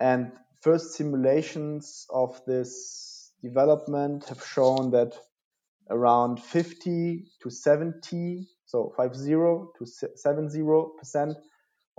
[0.01, 5.13] and first simulations of this development have shown that
[5.89, 10.63] around 50 to 70, so 50 to 70
[10.99, 11.37] percent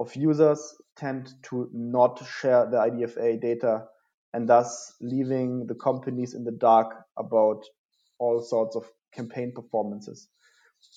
[0.03, 3.84] of users tend to not share the IDFA data
[4.34, 7.62] and thus leaving the companies in the dark about
[8.18, 8.84] all sorts of
[9.14, 10.28] campaign performances.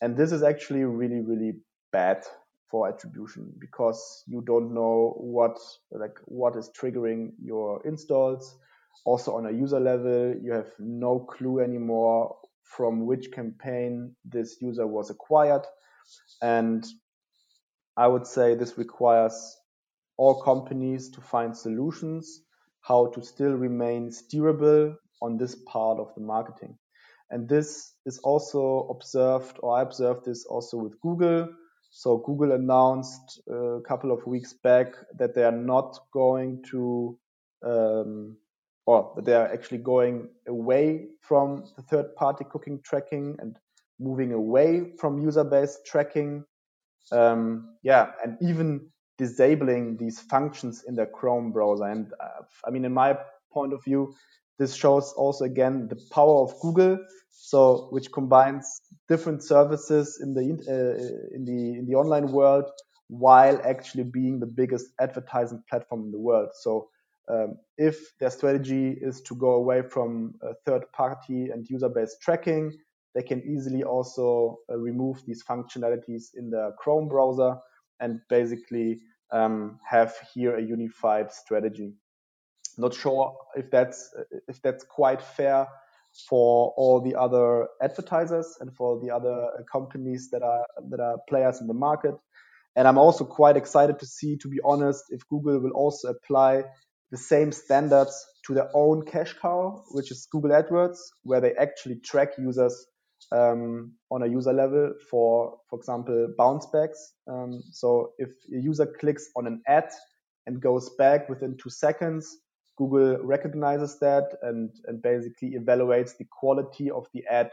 [0.02, 1.54] And this is actually really, really
[1.92, 2.24] bad
[2.72, 5.60] for attribution because you don't know what
[5.92, 8.58] like what is triggering your installs.
[9.06, 14.88] Also on a user level, you have no clue anymore from which campaign this user
[14.88, 15.62] was acquired.
[16.42, 16.84] And
[17.98, 19.58] I would say this requires
[20.18, 22.42] all companies to find solutions
[22.82, 26.78] how to still remain steerable on this part of the marketing.
[27.32, 31.50] And this is also observed, or I observed this also with Google.
[31.90, 37.18] So Google announced a couple of weeks back that they are not going to,
[37.64, 38.38] um,
[38.86, 43.58] or that they are actually going away from the third party cookie tracking and
[44.00, 46.46] moving away from user based tracking
[47.12, 51.86] um, yeah, and even disabling these functions in the Chrome browser.
[51.86, 53.18] And uh, I mean, in my
[53.52, 54.14] point of view,
[54.58, 56.98] this shows also again the power of Google,
[57.32, 62.66] so which combines different services in the uh, in the in the online world
[63.08, 66.50] while actually being the biggest advertising platform in the world.
[66.60, 66.90] So
[67.28, 70.36] um, if their strategy is to go away from
[70.66, 72.74] third party and user based tracking,
[73.16, 77.56] they can easily also uh, remove these functionalities in the Chrome browser
[78.02, 79.00] and basically
[79.32, 81.94] um, have here a unified strategy.
[82.78, 84.14] Not sure if that's
[84.50, 85.66] if that's quite fair
[86.30, 91.62] for all the other advertisers and for the other companies that are that are players
[91.62, 92.16] in the market.
[92.76, 96.66] And I'm also quite excited to see, to be honest, if Google will also apply
[97.12, 101.96] the same standards to their own cash cow, which is Google AdWords, where they actually
[101.96, 102.86] track users
[103.32, 107.14] um, on a user level for, for example, bounce backs.
[107.28, 109.92] Um, so if a user clicks on an ad
[110.46, 112.38] and goes back within two seconds,
[112.78, 117.52] Google recognizes that and, and basically evaluates the quality of the ad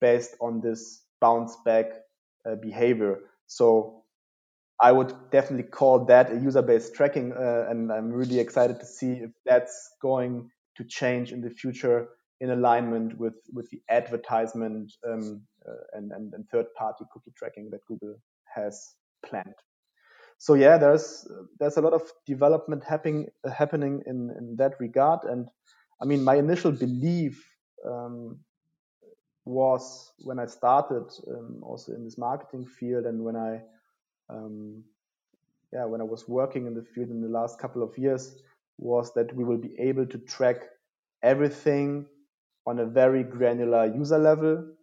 [0.00, 1.86] based on this bounce back
[2.48, 3.18] uh, behavior.
[3.46, 4.04] So
[4.80, 9.12] I would definitely call that a user-based tracking, uh, and I'm really excited to see
[9.12, 12.08] if that's going to change in the future
[12.40, 17.84] in alignment with with the advertisement um, uh, and, and, and third-party cookie tracking that
[17.86, 18.14] Google
[18.54, 19.54] has planned.
[20.38, 21.28] So yeah, there's
[21.58, 25.48] there's a lot of development happening happening in in that regard, and
[26.00, 27.44] I mean my initial belief
[27.86, 28.40] um,
[29.44, 33.60] was when I started um, also in this marketing field and when I
[34.30, 34.84] um,
[35.72, 38.36] yeah, when I was working in the field in the last couple of years,
[38.78, 40.62] was that we will be able to track
[41.22, 42.06] everything
[42.70, 44.74] on a very granular user level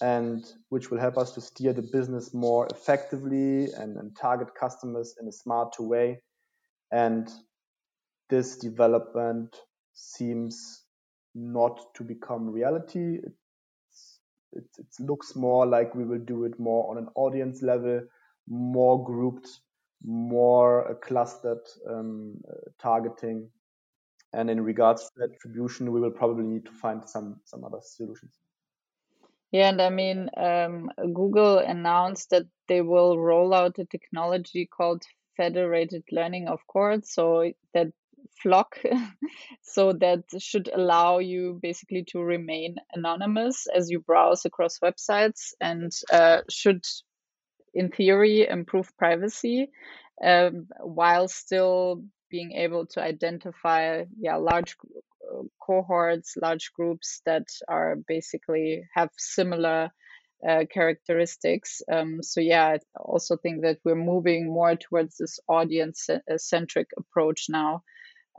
[0.00, 5.14] and which will help us to steer the business more effectively and, and target customers
[5.20, 6.20] in a smarter way.
[6.90, 7.28] And
[8.30, 9.54] this development
[9.94, 10.84] seems
[11.34, 13.18] not to become reality.
[14.52, 18.00] it, it looks more like we will do it more on an audience level
[18.48, 19.48] more grouped,
[20.04, 23.50] more uh, clustered um, uh, targeting.
[24.32, 28.38] And in regards to attribution, we will probably need to find some some other solutions.
[29.52, 35.04] Yeah, and I mean, um, Google announced that they will roll out a technology called
[35.36, 37.88] federated learning of cohorts, so that
[38.44, 38.66] FLoC,
[39.62, 45.92] so that should allow you basically to remain anonymous as you browse across websites and
[46.12, 46.82] uh, should
[47.76, 49.68] in theory, improve privacy
[50.24, 57.96] um, while still being able to identify yeah large uh, cohorts, large groups that are
[58.06, 59.90] basically have similar
[60.46, 61.82] uh, characteristics.
[61.90, 67.46] Um, so yeah, I also think that we're moving more towards this audience centric approach
[67.48, 67.82] now,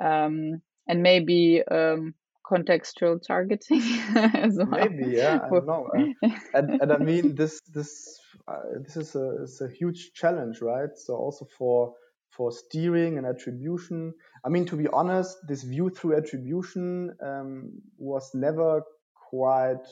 [0.03, 2.13] um, and maybe um,
[2.49, 3.81] contextual targeting
[4.15, 4.67] as well.
[4.67, 5.89] Maybe, yeah, I don't know.
[5.93, 10.61] Uh, and, and I mean, this this uh, this is a, is a huge challenge,
[10.61, 10.95] right?
[10.95, 11.93] So also for
[12.37, 14.13] for steering and attribution.
[14.45, 18.83] I mean, to be honest, this view through attribution um, was never
[19.29, 19.85] quite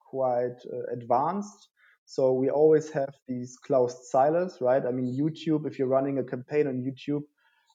[0.00, 1.68] quite uh, advanced.
[2.06, 4.82] So we always have these closed silos, right?
[4.84, 5.66] I mean, YouTube.
[5.66, 7.22] If you're running a campaign on YouTube,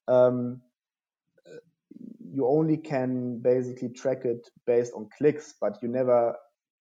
[0.09, 0.61] um,
[2.33, 6.35] you only can basically track it based on clicks, but you never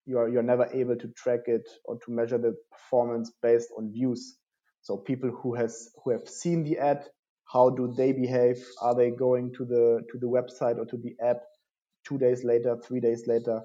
[0.07, 3.93] you are you're never able to track it or to measure the performance based on
[3.93, 4.39] views.
[4.83, 7.05] So people who has who have seen the ad,
[7.53, 8.65] how do they behave?
[8.81, 11.43] Are they going to the to the website or to the app
[12.05, 13.63] two days later, three days later?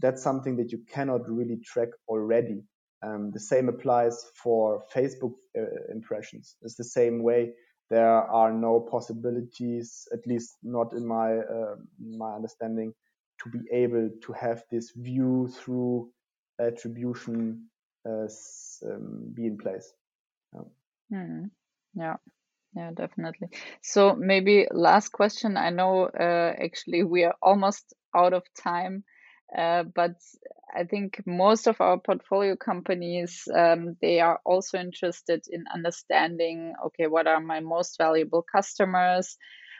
[0.00, 2.62] That's something that you cannot really track already.
[3.02, 5.62] Um, the same applies for Facebook uh,
[5.92, 6.56] impressions.
[6.62, 7.52] It's the same way
[7.90, 12.94] there are no possibilities, at least not in my uh, my understanding,
[13.42, 16.10] to be able to have this view through
[16.60, 17.66] attribution
[18.08, 18.28] uh,
[18.86, 19.92] um, be in place.
[21.10, 21.44] Hmm.
[21.94, 22.16] yeah.
[22.76, 23.48] Yeah, definitely.
[23.82, 25.56] So maybe last question.
[25.56, 29.04] I know uh, actually we are almost out of time.
[29.56, 30.12] Uh, but
[30.74, 37.08] I think most of our portfolio companies um, they are also interested in understanding okay
[37.08, 39.36] what are my most valuable customers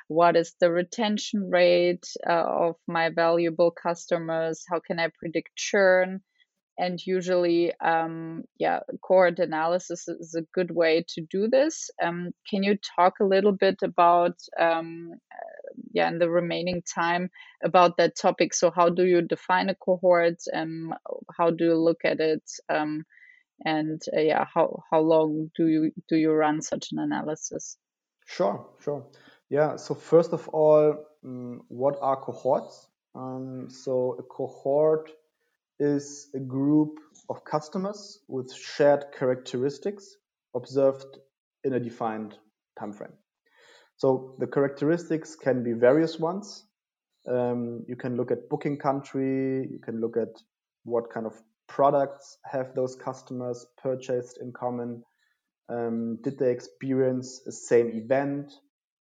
[0.08, 2.32] what is the retention rate uh,
[2.68, 6.20] of my valuable customers how can i predict churn
[6.78, 12.62] and usually um, yeah cohort analysis is a good way to do this um, can
[12.62, 15.12] you talk a little bit about um,
[15.92, 17.30] yeah in the remaining time
[17.64, 20.92] about that topic so how do you define a cohort and
[21.36, 23.04] how do you look at it um,
[23.64, 27.76] and uh, yeah, how how long do you do you run such an analysis?
[28.26, 29.04] Sure, sure.
[29.48, 29.76] Yeah.
[29.76, 32.88] So first of all, um, what are cohorts?
[33.14, 35.10] Um, so a cohort
[35.80, 40.16] is a group of customers with shared characteristics
[40.54, 41.18] observed
[41.64, 42.36] in a defined
[42.78, 43.12] time frame.
[43.96, 46.64] So the characteristics can be various ones.
[47.28, 49.68] Um, you can look at booking country.
[49.70, 50.40] You can look at
[50.84, 51.34] what kind of
[51.68, 55.02] products have those customers purchased in common.
[55.68, 58.52] Um, did they experience the same event?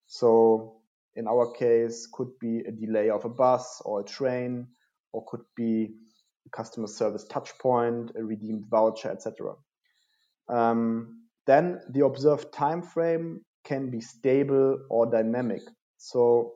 [0.08, 0.82] So
[1.16, 4.68] in our case, could be a delay of a bus or a train,
[5.12, 5.96] or could be
[6.52, 9.54] customer service touch point, a redeemed voucher, etc.
[10.48, 15.62] Um, then the observed time frame can be stable or dynamic.
[15.98, 16.54] So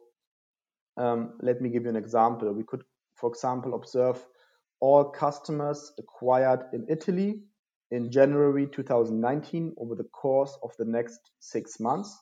[0.97, 2.51] um, let me give you an example.
[2.53, 2.83] We could,
[3.15, 4.23] for example, observe
[4.79, 7.41] all customers acquired in Italy
[7.91, 12.17] in January 2019 over the course of the next six months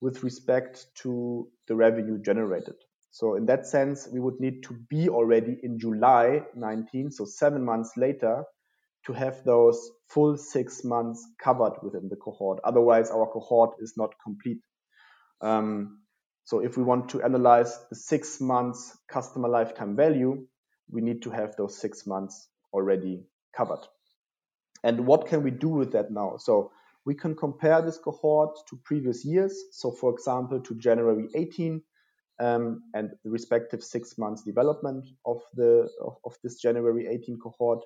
[0.00, 2.74] with respect to the revenue generated.
[3.14, 7.64] So in that sense, we would need to be already in July 19, so seven
[7.64, 8.42] months later,
[9.06, 12.58] to have those full six months covered within the cohort.
[12.64, 14.58] Otherwise, our cohort is not complete.
[15.40, 16.00] Um,
[16.42, 20.44] so if we want to analyze the six months customer lifetime value,
[20.90, 23.22] we need to have those six months already
[23.56, 23.86] covered.
[24.82, 26.38] And what can we do with that now?
[26.38, 26.72] So
[27.06, 29.56] we can compare this cohort to previous years.
[29.70, 31.80] So for example, to January 18
[32.40, 37.84] um, and the respective six months development of the of, of this January 18 cohort.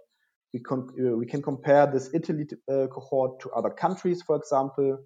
[0.55, 4.99] We, con- uh, we can compare this Italy uh, cohort to other countries, for example.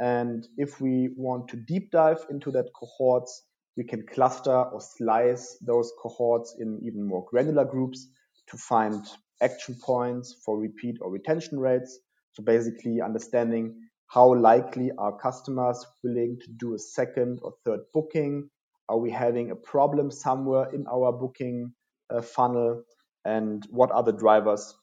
[0.00, 3.44] And if we want to deep dive into that cohorts,
[3.76, 8.08] we can cluster or slice those cohorts in even more granular groups
[8.48, 9.06] to find
[9.40, 12.00] action points for repeat or retention rates.
[12.32, 13.76] So basically understanding
[14.08, 18.50] how likely are customers willing to do a second or third booking?
[18.88, 21.72] Are we having a problem somewhere in our booking
[22.10, 22.82] uh, funnel?
[23.24, 24.74] And what are the drivers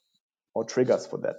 [0.56, 1.38] or triggers for that?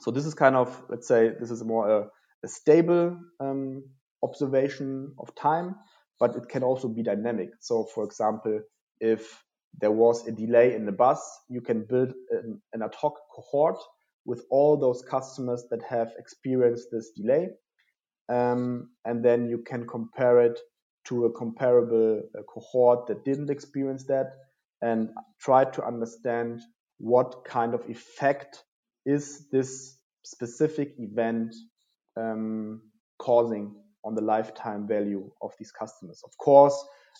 [0.00, 2.06] So this is kind of, let's say, this is more a,
[2.44, 3.84] a stable um,
[4.22, 5.74] observation of time,
[6.18, 7.50] but it can also be dynamic.
[7.60, 8.60] So for example,
[9.00, 9.44] if
[9.80, 13.78] there was a delay in the bus, you can build an, an ad hoc cohort
[14.24, 17.48] with all those customers that have experienced this delay.
[18.28, 20.58] Um, and then you can compare it
[21.08, 24.32] to a comparable uh, cohort that didn't experience that
[24.82, 26.60] and try to understand
[26.98, 28.64] what kind of effect
[29.06, 31.54] is this specific event
[32.16, 32.82] um,
[33.18, 36.20] causing on the lifetime value of these customers.
[36.24, 36.76] Of course,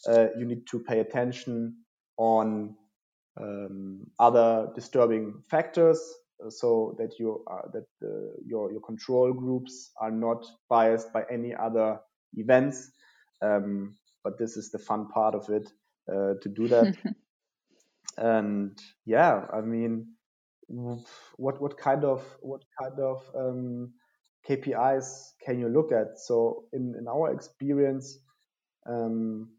[0.08, 1.76] uh, you need to pay attention
[2.16, 2.74] on
[3.40, 6.00] um, other disturbing factors
[6.44, 11.24] uh, so that you uh, that uh, your your control groups are not biased by
[11.30, 11.98] any other
[12.34, 12.90] events.
[13.42, 15.70] Um, but this is the fun part of it
[16.10, 16.96] uh, to do that.
[18.18, 20.14] and yeah, I mean,
[21.36, 23.92] what what kind of what kind of um,
[24.48, 26.18] KPIs can you look at?
[26.18, 28.18] So in in our experience.
[28.86, 29.50] Um,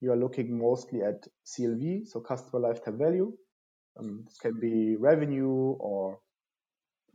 [0.00, 3.32] you are looking mostly at CLV, so customer lifetime value,
[3.98, 6.20] um, this can be revenue or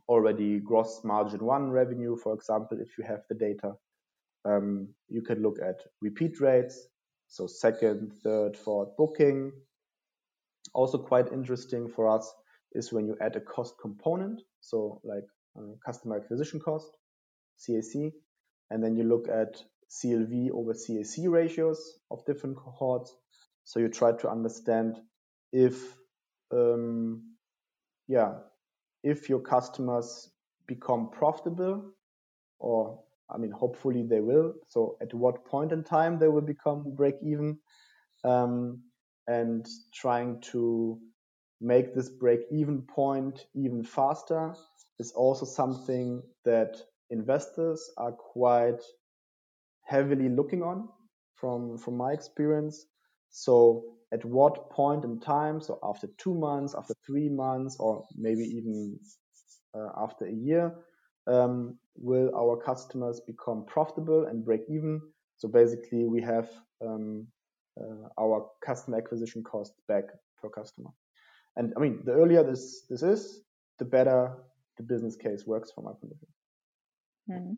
[0.08, 3.72] already gross margin one revenue, for example, if you have the data.
[4.44, 6.86] Um, you can look at repeat rates,
[7.28, 9.52] so second, third, fourth booking.
[10.74, 12.32] Also, quite interesting for us
[12.72, 15.24] is when you add a cost component, so like
[15.56, 16.90] uh, customer acquisition cost,
[17.60, 18.12] CAC,
[18.70, 23.14] and then you look at CLV over CAC ratios of different cohorts.
[23.64, 24.98] So you try to understand
[25.52, 25.96] if
[26.52, 27.34] um,
[28.08, 28.34] yeah,
[29.02, 30.30] if your customers
[30.66, 31.92] become profitable,
[32.58, 33.00] or
[33.30, 34.54] I mean, hopefully they will.
[34.68, 37.58] So at what point in time they will become break even,
[38.24, 38.82] um,
[39.26, 40.98] and trying to
[41.60, 44.54] make this break even point even faster
[44.98, 46.76] is also something that
[47.10, 48.82] investors are quite
[49.82, 50.88] heavily looking on
[51.34, 52.86] from from my experience.
[53.30, 58.44] So at what point in time, so after two months, after three months, or maybe
[58.44, 58.98] even
[59.74, 60.72] uh, after a year,
[61.26, 65.00] will our customers become profitable and break even?
[65.36, 66.50] So basically, we have
[66.84, 67.26] um,
[67.80, 70.04] uh, our customer acquisition cost back
[70.40, 70.90] per customer.
[71.56, 73.42] And I mean, the earlier this this is,
[73.78, 74.32] the better
[74.76, 76.28] the business case works from my point of view.
[77.30, 77.56] Mm.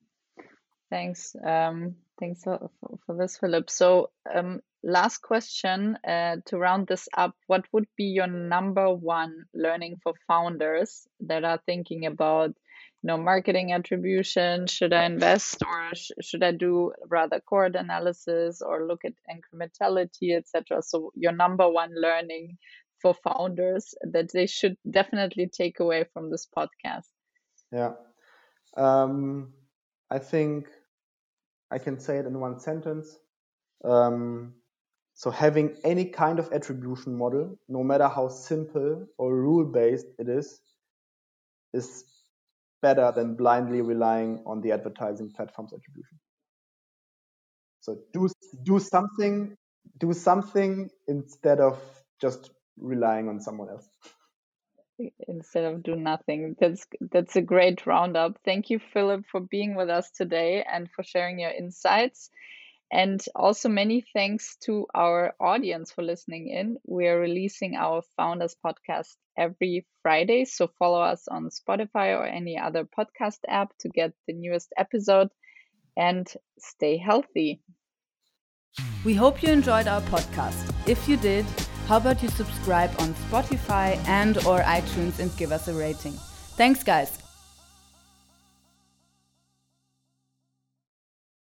[0.90, 1.34] Thanks.
[1.44, 2.70] Um, thanks for,
[3.06, 3.70] for, this, Philipp.
[3.70, 9.46] So, um, last question uh, to round this up what would be your number one
[9.52, 12.54] learning for founders that are thinking about
[13.06, 18.86] know marketing attribution should i invest or sh should i do rather cohort analysis or
[18.86, 22.58] look at incrementality etc so your number one learning
[23.00, 27.08] for founders that they should definitely take away from this podcast.
[27.72, 27.92] Yeah.
[28.76, 29.52] Um,
[30.10, 30.68] i think
[31.70, 33.18] i can say it in one sentence.
[33.84, 34.54] Um,
[35.14, 40.60] so having any kind of attribution model, no matter how simple or rule-based it is,
[41.72, 42.04] is
[42.86, 46.18] better than blindly relying on the advertising platform's attribution.
[47.80, 48.28] So do
[48.62, 49.56] do something,
[49.98, 51.76] do something instead of
[52.20, 52.50] just
[52.92, 53.88] relying on someone else.
[55.28, 56.56] Instead of do nothing.
[56.60, 58.38] That's that's a great roundup.
[58.44, 62.30] Thank you, Philipp, for being with us today and for sharing your insights.
[62.92, 66.76] And also, many thanks to our audience for listening in.
[66.86, 70.44] We are releasing our Founders podcast every Friday.
[70.44, 75.30] So, follow us on Spotify or any other podcast app to get the newest episode
[75.96, 77.60] and stay healthy.
[79.04, 80.72] We hope you enjoyed our podcast.
[80.86, 81.46] If you did,
[81.86, 86.12] how about you subscribe on Spotify and or iTunes and give us a rating.
[86.56, 87.25] Thanks guys.